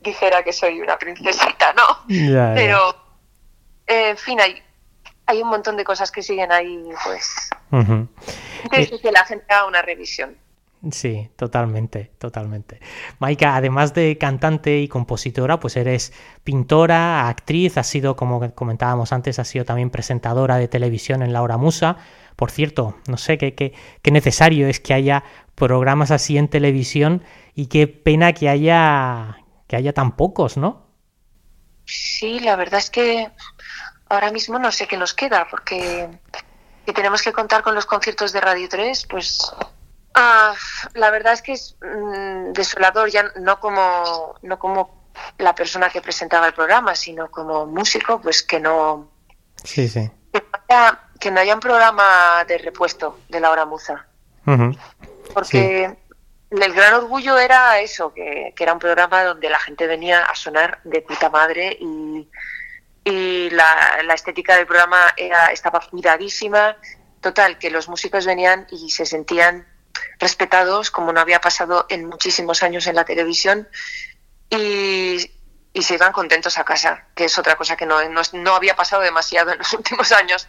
[0.01, 2.05] dijera que soy una princesita, ¿no?
[2.55, 2.95] Pero,
[3.87, 4.63] en fin, hay,
[5.27, 10.37] hay un montón de cosas que siguen ahí, pues, que la gente haga una revisión.
[10.91, 12.81] Sí, totalmente, totalmente.
[13.21, 19.39] Maika, además de cantante y compositora, pues eres pintora, actriz, has sido, como comentábamos antes,
[19.39, 21.99] has sido también presentadora de televisión en La Hora Musa.
[22.35, 25.23] Por cierto, no sé qué, qué, qué necesario es que haya
[25.55, 27.23] programas así en televisión
[27.55, 30.89] y qué pena que haya, que haya tan pocos, ¿no?
[31.85, 33.29] Sí, la verdad es que
[34.13, 36.09] ahora mismo no sé qué nos queda, porque
[36.87, 39.53] si tenemos que contar con los conciertos de Radio 3, pues
[40.15, 40.55] Ah,
[40.95, 45.03] la verdad es que es mm, desolador, ya no como, no como
[45.39, 49.09] la persona que presentaba el programa, sino como músico, pues que no.
[49.65, 50.11] Sí, sí.
[51.21, 54.07] Que no haya, un programa de repuesto de la hora muza.
[55.33, 55.97] Porque
[56.51, 60.81] el gran orgullo era eso, que, era un programa donde la gente venía a sonar
[60.85, 62.29] de puta madre y,
[63.05, 66.77] y la, la estética del programa era, estaba cuidadísima.
[67.21, 69.67] Total, que los músicos venían y se sentían
[70.19, 73.69] respetados, como no había pasado en muchísimos años en la televisión,
[74.51, 75.31] y,
[75.81, 77.97] se iban contentos a casa, que es otra cosa que no,
[78.33, 80.49] no, había pasado demasiado en los últimos años.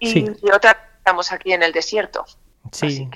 [0.00, 2.24] y, otra, estamos aquí en el desierto.
[2.72, 3.08] Sí,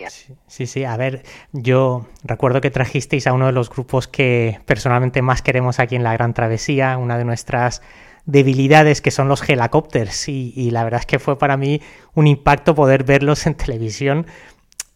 [0.46, 0.84] sí, sí.
[0.84, 5.78] A ver, yo recuerdo que trajisteis a uno de los grupos que personalmente más queremos
[5.78, 7.82] aquí en la Gran Travesía, una de nuestras
[8.26, 11.82] debilidades que son los helicópteros y, la verdad es que fue para mí
[12.14, 14.26] un impacto poder verlos en televisión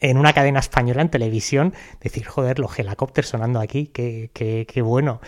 [0.01, 4.83] en una cadena española en televisión, decir, joder, los helicópteros sonando aquí, qué, qué, qué
[4.83, 5.21] bueno.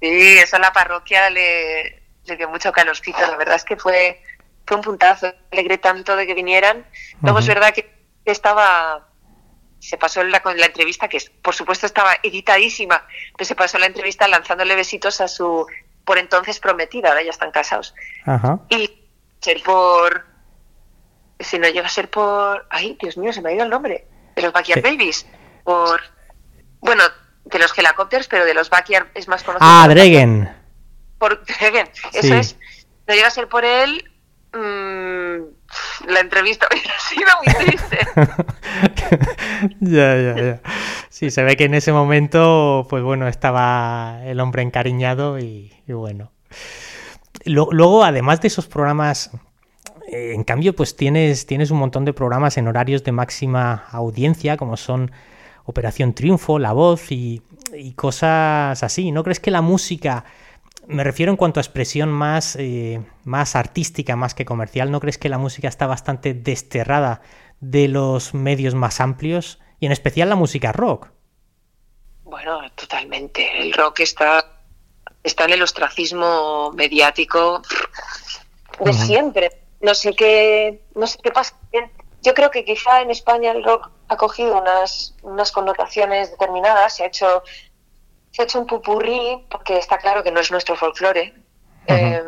[0.00, 4.20] Sí, eso a la parroquia le, le dio mucho calorcito, la verdad es que fue,
[4.66, 6.84] fue un puntazo, alegré tanto de que vinieran.
[7.22, 7.90] Luego es verdad que
[8.24, 9.08] estaba,
[9.78, 13.06] se pasó la, la entrevista, que por supuesto estaba editadísima,
[13.36, 15.66] pero se pasó la entrevista lanzándole besitos a su
[16.04, 17.94] por entonces prometida, ahora ya están casados.
[18.68, 18.90] Y
[19.40, 20.26] ser por.
[21.38, 22.66] Si no llega a ser por.
[22.70, 24.06] Ay, Dios mío, se me ha ido el nombre.
[24.34, 25.26] De los Backyard Babies.
[25.64, 26.00] Por.
[26.80, 27.04] Bueno,
[27.44, 29.68] de los helicópteros, pero de los Backyard es más conocido.
[29.70, 30.54] Ah, Dregen.
[31.18, 32.56] Por Dregen, eso es.
[33.06, 34.11] No llega a ser por él.
[34.54, 35.44] Mmm,
[36.08, 37.98] la entrevista hubiera sido muy triste.
[39.80, 40.60] ya, ya, ya.
[41.08, 46.32] Sí, se ve que en ese momento, pues bueno, estaba el hombre encariñado y, bueno.
[47.44, 49.30] Luego, además de esos programas,
[50.08, 54.56] eh, en cambio, pues tienes, tienes un montón de programas en horarios de máxima audiencia,
[54.56, 55.10] como son
[55.64, 57.42] Operación Triunfo, La Voz y,
[57.96, 59.12] cosas así.
[59.12, 60.24] ¿No crees que la música,
[60.86, 65.18] me refiero en cuanto a expresión más, eh, más artística, más que comercial, ¿no crees
[65.18, 67.22] que la música está bastante desterrada
[67.60, 69.58] de los medios más amplios?
[69.82, 71.08] y en especial la música rock.
[72.22, 73.60] Bueno, totalmente.
[73.60, 74.60] El rock está,
[75.24, 77.62] está en el ostracismo mediático
[78.78, 79.50] de siempre.
[79.80, 81.56] No sé qué, no sé qué pasa.
[82.22, 87.02] Yo creo que quizá en España el rock ha cogido unas, unas connotaciones determinadas, se
[87.02, 87.42] ha hecho
[88.32, 91.34] se ha hecho un pupurrí, porque está claro que no es nuestro folclore.
[91.86, 92.22] Eh,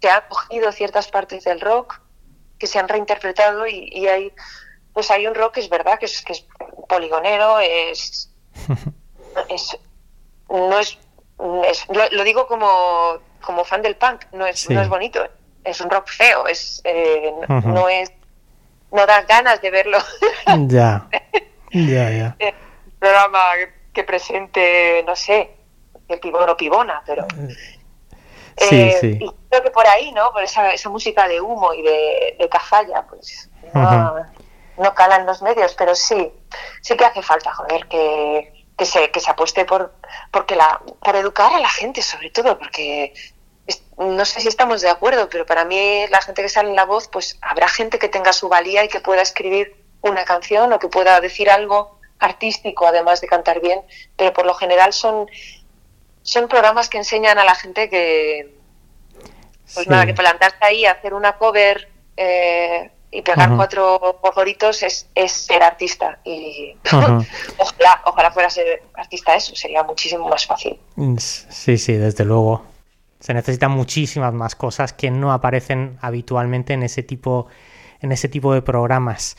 [0.00, 2.00] se ha cogido ciertas partes del rock
[2.58, 4.32] que se han reinterpretado y, y hay
[4.94, 6.46] pues hay un rock que es verdad que es, que es
[6.88, 8.32] poligonero, es,
[10.48, 10.98] no es,
[12.12, 15.26] lo, digo como, como fan del punk, no es, no es bonito,
[15.64, 18.12] es un rock feo, es eh, no es
[18.92, 19.98] no da ganas de verlo.
[20.68, 21.08] ya,
[21.72, 22.36] ya, ya.
[22.40, 23.40] Un programa
[23.94, 25.50] que presente, no sé,
[26.08, 27.26] el pibón o pibona, pero
[28.56, 29.18] Sí, eh, sí.
[29.20, 30.30] Y creo que por ahí, ¿no?
[30.30, 33.50] Por esa, esa música de humo y de, de cazalla, pues
[34.76, 36.32] no calan los medios, pero sí,
[36.80, 39.94] sí que hace falta, joder, que, que se, que se apueste por,
[40.30, 43.14] porque la, por educar a la gente, sobre todo, porque
[43.98, 46.84] no sé si estamos de acuerdo, pero para mí la gente que sale en la
[46.84, 50.78] voz, pues habrá gente que tenga su valía y que pueda escribir una canción o
[50.78, 51.93] que pueda decir algo
[52.24, 53.80] artístico además de cantar bien,
[54.16, 55.26] pero por lo general son,
[56.22, 58.54] son programas que enseñan a la gente que,
[59.74, 65.30] pues nada, que plantarse ahí, hacer una cover eh, y pegar cuatro gorgoritos es, es,
[65.30, 66.18] ser artista.
[66.24, 66.76] Y
[67.58, 70.78] ojalá, ojalá fuera ser artista eso, sería muchísimo más fácil.
[71.18, 72.64] Sí, sí, desde luego.
[73.20, 77.46] Se necesitan muchísimas más cosas que no aparecen habitualmente en ese tipo,
[78.00, 79.36] en ese tipo de programas.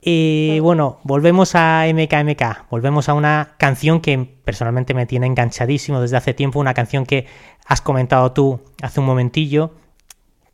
[0.00, 6.16] Y bueno, volvemos a MKMK, volvemos a una canción que personalmente me tiene enganchadísimo desde
[6.16, 7.26] hace tiempo, una canción que
[7.66, 9.74] has comentado tú hace un momentillo,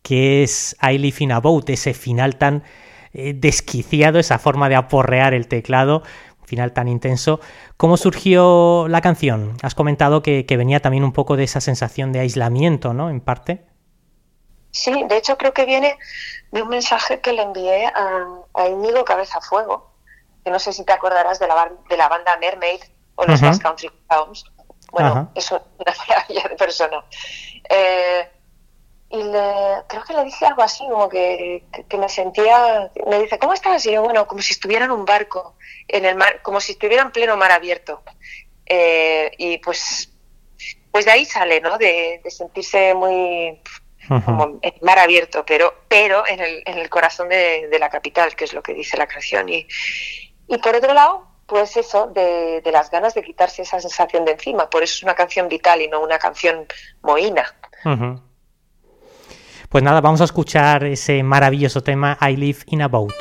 [0.02, 2.62] que es I Live in a Boat, ese final tan
[3.12, 6.02] eh, desquiciado, esa forma de aporrear el teclado,
[6.46, 7.40] final tan intenso.
[7.76, 9.52] ¿Cómo surgió la canción?
[9.62, 13.10] Has comentado que venía también un poco de esa sensación de aislamiento, ¿no?
[13.10, 13.73] En parte.
[14.74, 15.96] Sí, de hecho creo que viene
[16.50, 19.92] de un mensaje que le envié a, a Íñigo Cabeza Fuego,
[20.44, 22.80] que no sé si te acordarás de la, de la banda Mermaid
[23.14, 24.44] o los uh Country Clowns.
[24.90, 25.62] Bueno, es una
[26.08, 27.04] maravilla de persona.
[27.70, 28.28] Eh,
[29.10, 33.38] y le, creo que le dije algo así, como que, que, me sentía, me dice,
[33.38, 33.86] ¿cómo estás?
[33.86, 35.54] Y yo, bueno, como si estuviera en un barco,
[35.86, 38.02] en el mar, como si estuviera en pleno mar abierto.
[38.66, 40.12] Eh, y pues,
[40.90, 41.78] pues de ahí sale, ¿no?
[41.78, 43.62] De, de sentirse muy
[44.08, 48.44] como en mar abierto, pero, pero en, el, en el corazón de, la capital, que
[48.44, 49.48] es lo que dice la canción.
[49.48, 49.66] Y,
[50.48, 54.32] y por otro lado, pues eso, de, de, las ganas de quitarse esa sensación de
[54.32, 54.70] encima.
[54.70, 56.66] Por eso es una canción vital y no una canción
[57.02, 57.54] mohina.
[59.68, 63.14] Pues nada, vamos a escuchar ese maravilloso tema I Live in a Boat.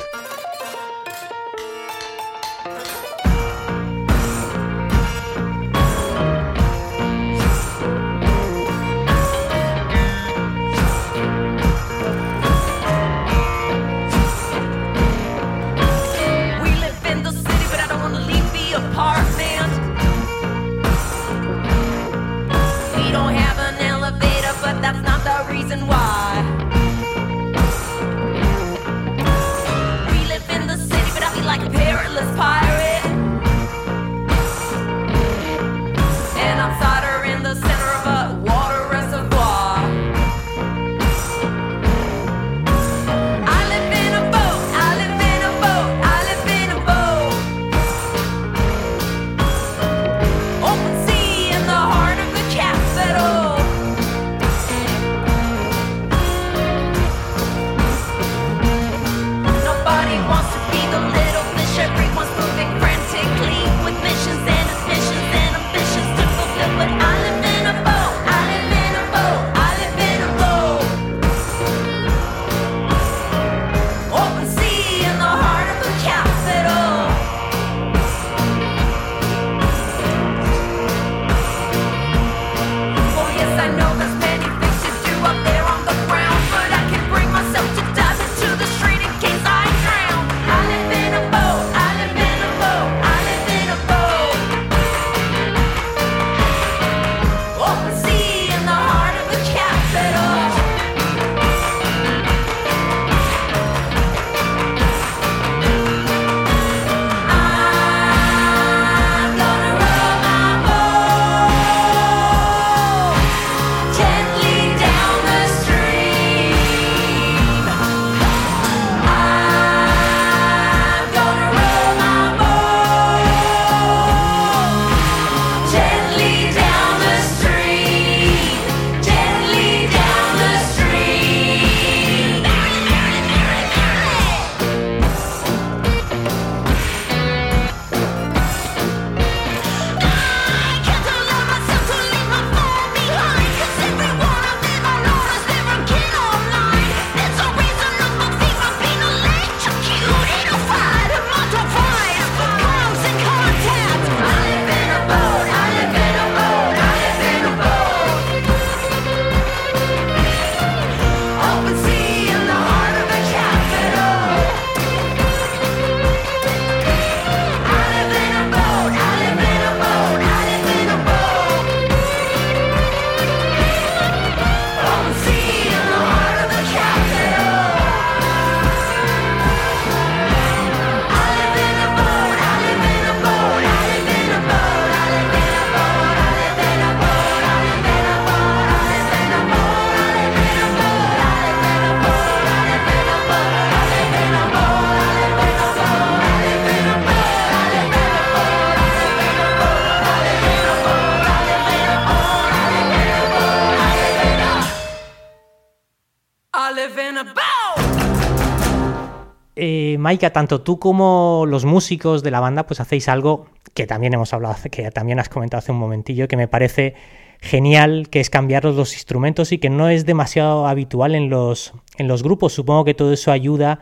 [210.18, 214.56] Tanto tú como los músicos de la banda, pues hacéis algo que también hemos hablado,
[214.70, 216.94] que también has comentado hace un momentillo, que me parece
[217.40, 222.08] genial, que es cambiar los instrumentos y que no es demasiado habitual en los, en
[222.08, 222.52] los grupos.
[222.52, 223.80] Supongo que todo eso ayuda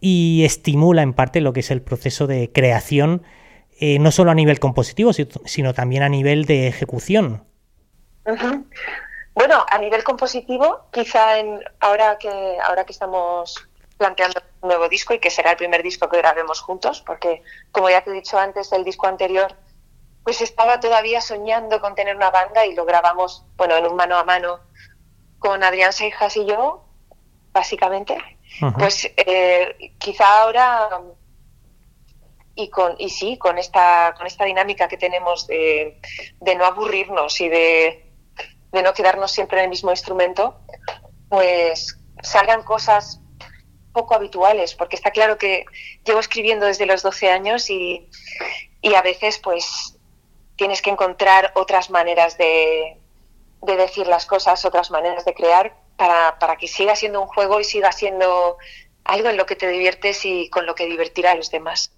[0.00, 3.22] y estimula en parte lo que es el proceso de creación,
[3.80, 7.44] eh, no solo a nivel compositivo, sino también a nivel de ejecución.
[9.34, 12.30] Bueno, a nivel compositivo, quizá en, ahora, que,
[12.62, 13.68] ahora que estamos
[14.02, 17.88] planteando un nuevo disco y que será el primer disco que grabemos juntos, porque como
[17.88, 19.54] ya te he dicho antes, el disco anterior,
[20.24, 24.16] pues estaba todavía soñando con tener una banda y lo grabamos, bueno, en un mano
[24.16, 24.58] a mano
[25.38, 26.84] con Adrián Seijas y yo,
[27.52, 28.18] básicamente.
[28.76, 30.88] Pues eh, quizá ahora
[32.54, 36.00] y con y sí con esta con esta dinámica que tenemos de,
[36.38, 38.12] de no aburrirnos y de,
[38.72, 40.60] de, no quedarnos siempre en el mismo instrumento
[41.30, 43.21] pues salgan cosas
[43.92, 45.64] poco habituales, porque está claro que
[46.04, 48.08] llevo escribiendo desde los 12 años y,
[48.80, 49.96] y a veces pues
[50.56, 52.96] tienes que encontrar otras maneras de,
[53.62, 57.60] de, decir las cosas, otras maneras de crear para, para que siga siendo un juego
[57.60, 58.58] y siga siendo
[59.04, 61.92] algo en lo que te diviertes y con lo que divertirá a los demás.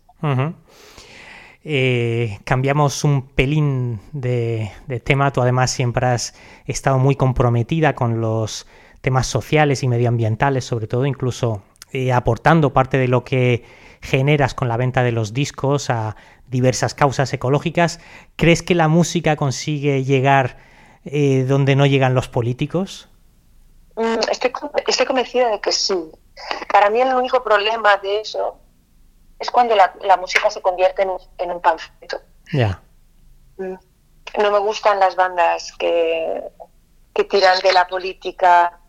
[1.66, 5.32] Eh, cambiamos un pelín de, de, tema.
[5.32, 6.34] Tú además siempre has
[6.66, 8.66] estado muy comprometida con los
[9.00, 11.62] temas sociales y medioambientales, sobre todo incluso
[11.94, 13.64] eh, aportando parte de lo que
[14.02, 16.16] generas con la venta de los discos a
[16.48, 18.00] diversas causas ecológicas.
[18.34, 20.56] ¿Crees que la música consigue llegar
[21.04, 23.08] eh, donde no llegan los políticos?
[23.94, 24.50] Mm, estoy,
[24.88, 25.94] estoy, convencida de que sí.
[26.72, 28.58] Para mí el único problema de eso
[29.38, 32.20] es cuando la, la música se convierte en un, en un panfleto.
[32.52, 32.82] Ya.
[33.58, 33.74] Mm.
[34.42, 36.42] No me gustan las bandas que,
[37.14, 38.80] que tiran de la política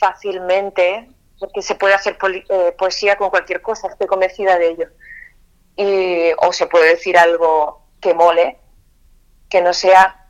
[0.00, 2.16] fácilmente porque se puede hacer
[2.48, 4.88] eh, poesía con cualquier cosa, estoy convencida de ello.
[5.76, 8.58] Y, o se puede decir algo que mole,
[9.48, 10.28] que no sea,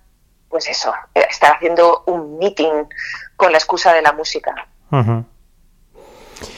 [0.48, 2.84] pues eso, estar haciendo un meeting
[3.36, 4.68] con la excusa de la música.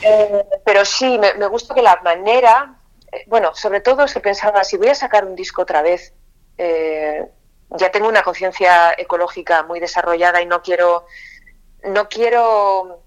[0.02, 2.76] eh, pero sí, me, me, gusta que la manera,
[3.12, 6.12] eh, bueno, sobre todo es que pensaba, si voy a sacar un disco otra vez,
[6.58, 7.26] eh,
[7.70, 11.06] ya tengo una conciencia ecológica muy desarrollada y no quiero,
[11.84, 13.02] no quiero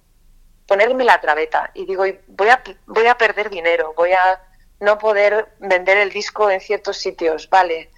[0.70, 4.40] ponerme la trabeta y digo, voy a, voy a perder dinero, voy a
[4.80, 7.92] no poder vender el disco en ciertos sitios, vale,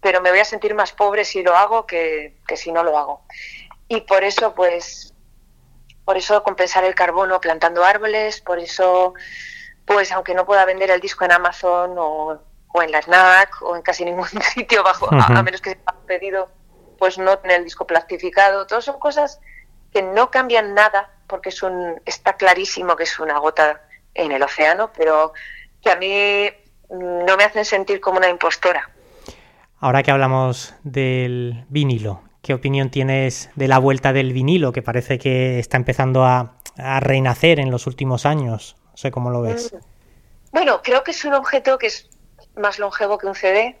[0.00, 2.96] pero me voy a sentir más pobre si lo hago que, que si no lo
[2.96, 3.26] hago.
[3.88, 5.12] Y por eso, pues,
[6.06, 9.12] por eso compensar el carbono plantando árboles, por eso,
[9.84, 12.40] pues, aunque no pueda vender el disco en Amazon o,
[12.72, 15.36] o en la SNAC o en casi ningún sitio bajo, uh -huh.
[15.36, 16.48] a, a, menos que se haya pedido,
[16.98, 19.40] pues no tener el disco plastificado, todas son cosas
[19.94, 23.80] que no cambian nada porque es un, está clarísimo que es una gota
[24.12, 25.32] en el océano, pero
[25.80, 26.48] que a mí
[26.90, 28.90] no me hacen sentir como una impostora.
[29.78, 35.18] Ahora que hablamos del vinilo, ¿qué opinión tienes de la vuelta del vinilo, que parece
[35.18, 38.76] que está empezando a, a renacer en los últimos años?
[38.90, 39.72] No sé cómo lo ves.
[39.72, 39.76] Mm.
[40.52, 42.10] Bueno, creo que es un objeto que es
[42.56, 43.78] más longevo que un CD,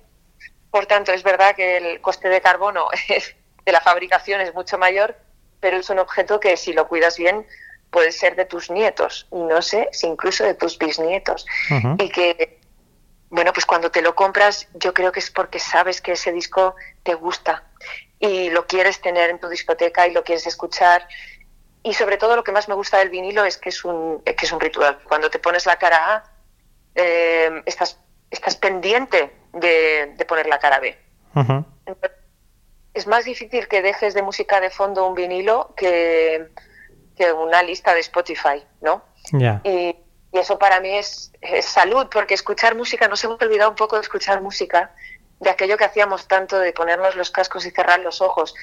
[0.70, 2.86] por tanto es verdad que el coste de carbono
[3.64, 5.16] de la fabricación es mucho mayor,
[5.64, 7.46] pero es un objeto que si lo cuidas bien
[7.90, 12.04] puede ser de tus nietos y no sé si incluso de tus bisnietos uh -huh.
[12.04, 12.58] y que
[13.30, 16.74] bueno pues cuando te lo compras yo creo que es porque sabes que ese disco
[17.02, 17.62] te gusta
[18.18, 21.08] y lo quieres tener en tu discoteca y lo quieres escuchar
[21.82, 24.44] y sobre todo lo que más me gusta del vinilo es que es un que
[24.44, 26.24] es un ritual cuando te pones la cara A
[26.94, 27.98] eh, estás
[28.30, 30.94] estás pendiente de, de, poner la cara B
[31.36, 31.64] uh -huh.
[31.86, 32.13] Entonces,
[32.94, 36.48] es más difícil que dejes de música de fondo un vinilo que,
[37.16, 39.02] que una lista de Spotify, ¿no?
[39.32, 39.60] Yeah.
[39.64, 39.96] Y,
[40.32, 43.96] y, eso para mí es, es, salud, porque escuchar música, nos hemos olvidado un poco
[43.96, 44.94] de escuchar música,
[45.40, 48.54] de aquello que hacíamos tanto de ponernos los cascos y cerrar los ojos,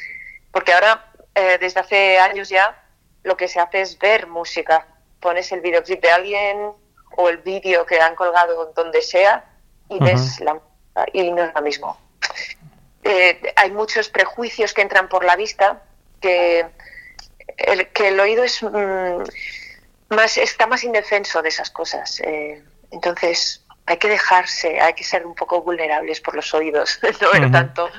[0.51, 2.82] porque ahora, eh, desde hace años ya,
[3.23, 4.88] lo que se hace es ver música.
[5.19, 6.71] Pones el videoclip de alguien
[7.17, 9.45] o el vídeo que han colgado donde sea
[9.89, 10.05] y uh -huh.
[10.05, 10.71] ves la música
[11.13, 11.97] y no es lo mismo
[13.03, 15.83] eh, hay muchos prejuicios que entran por la vista,
[16.19, 16.65] que
[17.57, 19.23] el, que el oído es mmm,
[20.09, 22.21] más, está más indefenso de esas cosas.
[22.21, 27.31] Eh, entonces hay que dejarse, hay que ser un poco vulnerables por los oídos, no
[27.31, 27.51] ver uh -huh.
[27.51, 27.89] tanto,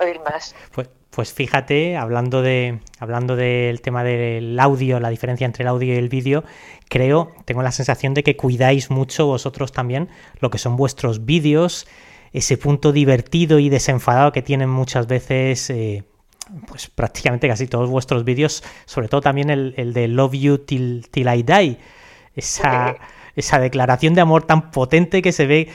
[0.00, 0.54] oír más.
[0.72, 5.94] Pues, pues fíjate, hablando de hablando del tema del audio, la diferencia entre el audio
[5.94, 6.44] y el vídeo,
[6.88, 10.08] creo, tengo la sensación de que cuidáis mucho vosotros también
[10.40, 11.86] lo que son vuestros vídeos,
[12.32, 16.04] ese punto divertido y desenfadado que tienen muchas veces eh,
[16.66, 21.28] pues prácticamente casi todos vuestros vídeos, sobre todo también el, de Love You Till, Till
[21.28, 21.78] I Die.
[22.34, 22.96] Esa,
[23.36, 25.68] esa declaración de amor tan potente que se ve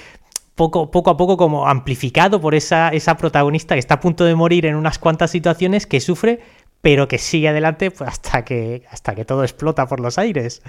[0.55, 4.35] poco, poco a poco como amplificado por esa, esa protagonista que está a punto de
[4.35, 6.41] morir en unas cuantas situaciones, que sufre,
[6.81, 10.61] pero que sigue adelante pues, hasta, que, hasta que todo explota por los aires.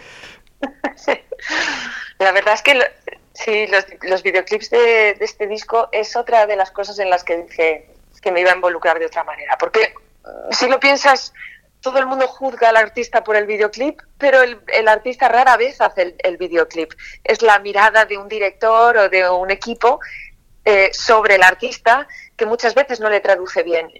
[2.18, 2.80] La verdad es que
[3.34, 3.66] sí,
[4.02, 7.90] los, videoclips de, este disco es otra de las cosas en las que dije
[8.22, 9.58] que me iba a involucrar de otra manera.
[9.58, 9.92] Porque
[10.50, 11.34] si lo piensas,
[11.80, 16.16] todo el mundo juzga al artista por el videoclip, pero el, artista rara vez hace
[16.18, 16.92] el, videoclip.
[17.22, 20.00] Es la mirada de un director o de un equipo
[20.64, 23.92] eh, sobre el artista que muchas veces no le traduce bien.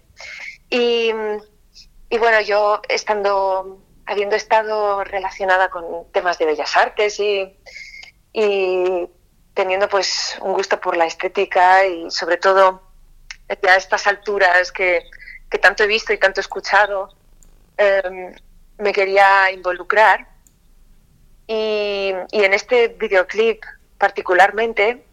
[0.70, 7.54] Y, bueno, yo estando, habiendo estado relacionada con temas de bellas artes y,
[8.32, 9.08] y
[9.54, 12.82] teniendo pues un gusto por la estética y sobre todo
[13.48, 15.04] a estas alturas que,
[15.50, 17.10] que tanto he visto y tanto he escuchado,
[17.76, 18.32] Em,
[18.78, 20.26] me quería involucrar
[21.46, 23.62] y, en este videoclip
[23.98, 25.04] particularmente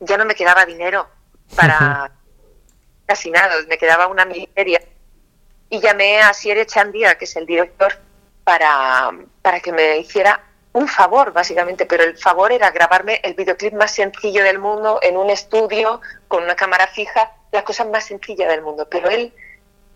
[0.00, 1.08] ya no me quedaba dinero
[1.54, 2.12] para
[3.06, 4.80] casi nada, me quedaba una miseria.
[5.68, 7.98] Y llamé a Siere Chandia, que es el director,
[8.44, 9.10] para,
[9.42, 10.40] para que me hiciera
[10.76, 15.16] un favor, básicamente, pero el favor era grabarme el videoclip más sencillo del mundo en
[15.16, 18.86] un estudio con una cámara fija, la cosa más sencilla del mundo.
[18.90, 19.32] Pero él,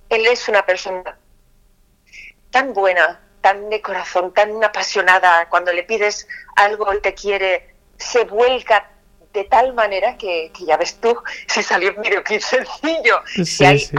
[0.09, 1.18] él es una persona
[2.51, 6.26] tan buena, tan de corazón, tan apasionada, cuando le pides
[6.57, 8.89] algo y te quiere, se vuelca
[9.35, 11.14] de tal manera que, ya ves tú,
[11.47, 13.20] si salió un videoclip sencillo.
[13.45, 13.97] Sí, hay, sí.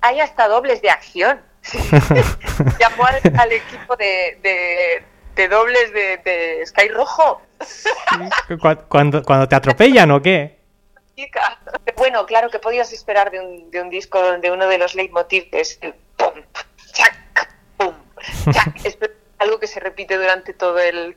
[0.00, 1.42] hay, hasta dobles de acción.
[2.80, 5.15] Llamó al, equipo de, de,
[5.48, 7.42] dobles de, Sky Rojo.
[8.88, 10.56] ¿Cuando, ¿Cuando te atropellan o qué?
[11.96, 15.48] Bueno, claro que podías esperar de un, de un disco donde uno de los leitmotiv
[15.52, 16.42] es el pum,
[16.92, 17.54] chac,
[18.84, 18.98] es
[19.38, 21.16] algo que se repite durante todo el,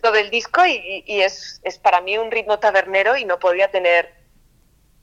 [0.00, 4.20] todo el disco y, es, para mí un ritmo tabernero y no podía tener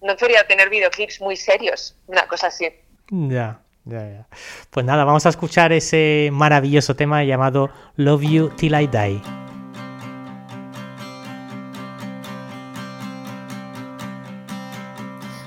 [0.02, 2.70] no podría tener videoclips muy serios, una cosa así.
[3.10, 3.60] Ya,
[3.98, 4.28] ya, ya.
[4.70, 9.22] Pues nada, vamos a escuchar ese maravilloso tema llamado Love You Till I Die.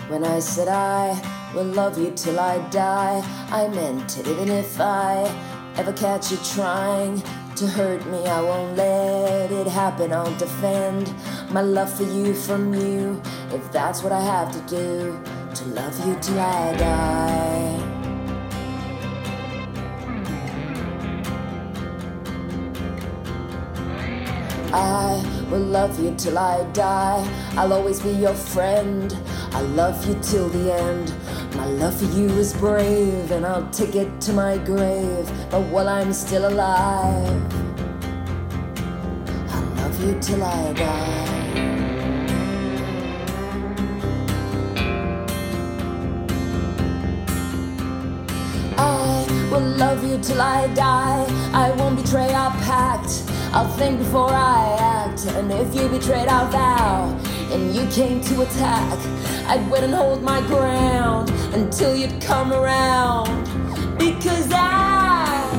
[0.09, 1.19] When I said I
[1.55, 5.27] will love you till I die, I meant it even if I
[5.77, 7.23] ever catch you trying
[7.57, 10.13] to hurt me, I won't let it happen.
[10.13, 11.13] I'll defend
[11.51, 13.21] my love for you from you
[13.53, 15.19] if that's what I have to do
[15.55, 17.92] to love you till I die.
[24.73, 27.29] I will love you till I die.
[27.57, 29.15] I'll always be your friend.
[29.53, 31.13] I love you till the end.
[31.57, 35.31] My love for you is brave, and I'll take it to my grave.
[35.51, 37.43] But while I'm still alive,
[39.51, 41.29] I'll love you till I die.
[48.79, 51.27] I will love you till I die.
[51.53, 53.32] I won't betray our pact.
[53.55, 55.27] I'll think before I act.
[55.27, 57.19] And if you betrayed our vow
[57.51, 58.99] and you came to attack,
[59.47, 63.45] I'd wait and hold my ground until you'd come around.
[63.99, 65.51] Because I,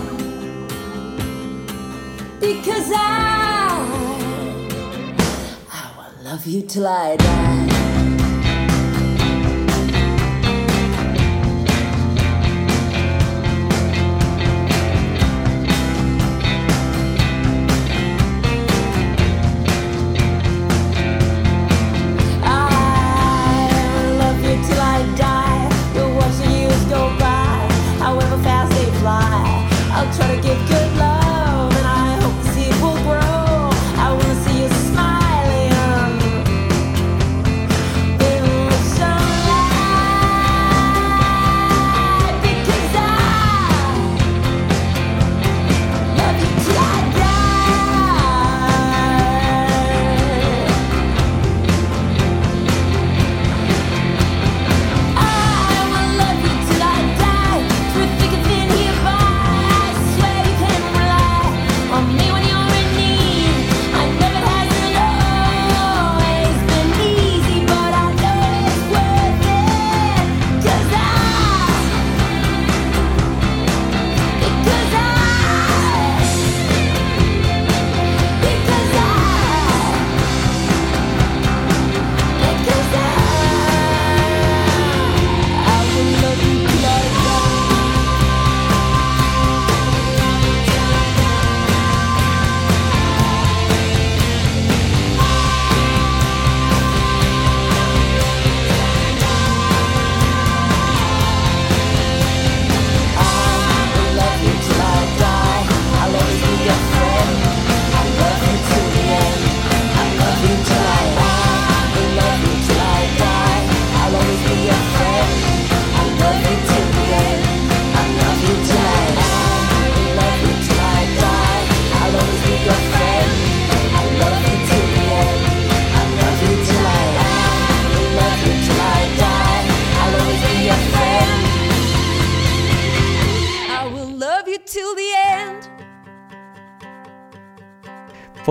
[2.40, 3.78] because I,
[5.72, 7.73] I will love you till I die.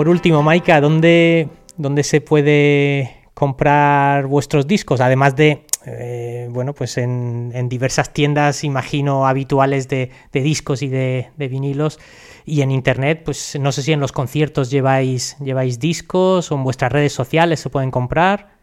[0.02, 5.00] Por último, Maika, ¿dónde, ¿dónde se puede comprar vuestros discos?
[5.00, 12.00] Además de, eh, bueno, pues en, diversas tiendas, imagino, habituales de, discos y de, vinilos.
[12.44, 16.64] Y en internet, pues no sé si en los conciertos lleváis, lleváis discos o en
[16.64, 18.56] vuestras redes sociales se pueden comprar.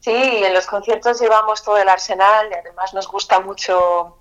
[0.00, 4.18] Sí, en los conciertos llevamos todo el arsenal y además nos gusta mucho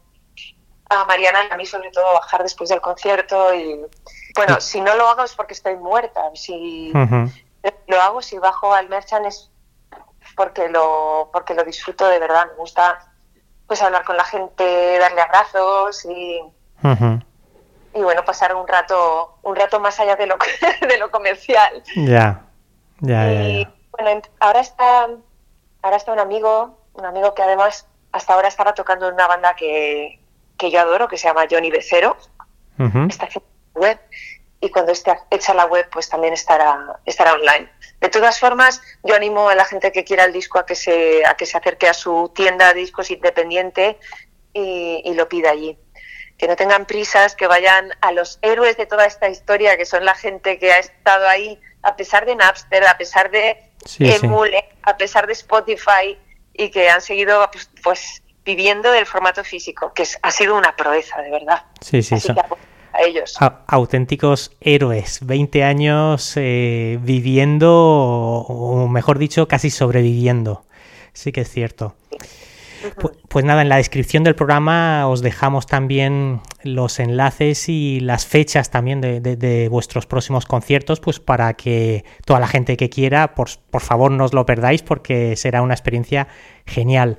[0.89, 3.81] a Mariana a mí sobre todo bajar después del concierto y
[4.37, 6.93] bueno, si no lo hago es porque estoy muerta, si
[7.87, 9.51] lo hago, si bajo al merchant es
[10.35, 13.11] porque lo, porque lo disfruto de verdad, me gusta
[13.65, 16.39] pues hablar con la gente, darle abrazos y,
[17.93, 20.37] y bueno, pasar un rato, un rato más allá de lo,
[20.87, 21.83] de lo comercial.
[21.95, 22.45] Ya,
[23.01, 25.07] ya, y, Bueno, ahora está,
[25.81, 29.55] ahora está un amigo, un amigo que además hasta ahora estaba tocando en una banda
[29.55, 30.21] que,
[30.57, 32.15] que yo adoro, que se llama Johnny Becero.
[33.09, 33.46] Está haciendo
[33.77, 33.99] web
[34.59, 37.69] y cuando esté hecha la web, pues también estará, estará online.
[38.01, 41.25] De todas formas, yo animo a la gente que quiera el disco a que se,
[41.25, 43.97] a que se acerque a su tienda de discos independiente
[44.53, 45.77] y, lo pida allí.
[46.37, 50.05] Que no tengan prisas, que vayan a los héroes de toda esta historia, que son
[50.05, 54.97] la gente que ha estado ahí a pesar de Napster, a pesar de Emule, a
[54.97, 56.17] pesar de Spotify
[56.53, 61.21] y que han seguido pues, pues viviendo del formato físico, que ha sido una proeza,
[61.21, 61.63] de verdad.
[61.81, 62.33] Sí, sí, sí.
[62.97, 63.35] A ellos.
[63.67, 67.73] auténticos héroes, 20 años eh, viviendo,
[68.47, 70.63] o mejor dicho, casi sobreviviendo.
[71.13, 71.95] Sí que es cierto.
[73.29, 78.69] Pues, nada, en la descripción del programa os dejamos también los enlaces y las fechas
[78.69, 83.81] también de, vuestros próximos conciertos, pues para que toda la gente que quiera, por, por
[83.81, 86.27] favor, no os lo perdáis porque será una experiencia
[86.65, 87.17] genial.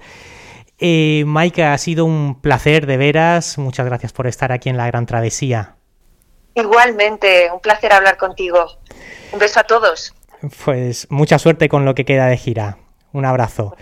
[0.78, 3.58] Eh, Maika, ha sido un placer de veras.
[3.58, 5.76] Muchas gracias por estar aquí en la Gran Travesía.
[6.54, 8.66] Igualmente, un placer hablar contigo.
[9.32, 10.14] Un beso a todos.
[10.64, 12.78] Pues mucha suerte con lo que queda de gira.
[13.12, 13.76] Un abrazo.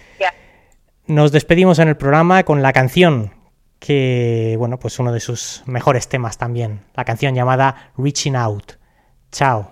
[1.07, 3.33] Nos despedimos en el programa con la canción
[3.79, 8.73] que, bueno, pues uno de sus mejores temas también, la canción llamada Reaching Out.
[9.31, 9.71] Chao.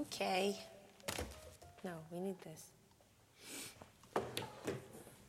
[0.00, 0.56] Okay.
[1.84, 2.70] No, we need this.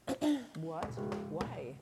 [0.55, 0.85] what?
[1.29, 1.75] Why?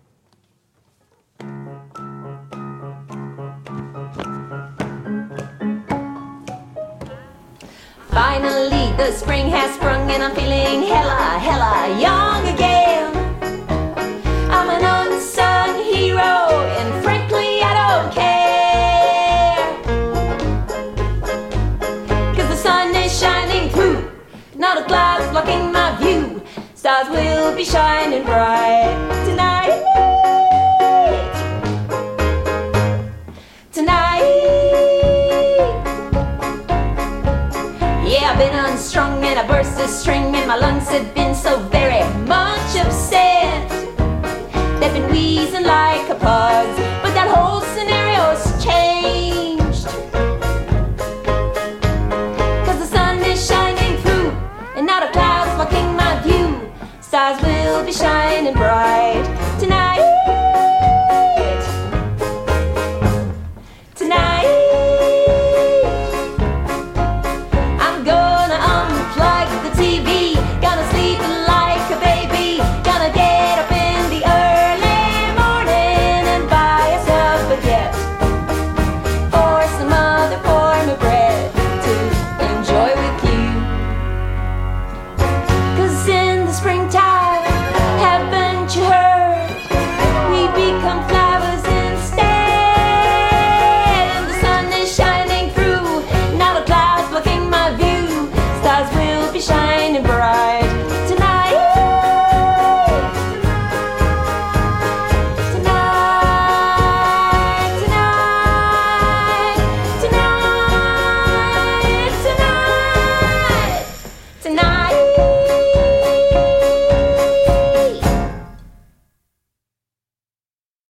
[8.09, 11.58] Finally, the spring has sprung and I'm feeling hella, hella
[27.59, 28.95] be shining bright
[29.25, 29.83] tonight.
[33.73, 34.21] Tonight.
[38.07, 41.68] Yeah, I've been unstrung and I burst a string and my lungs have been so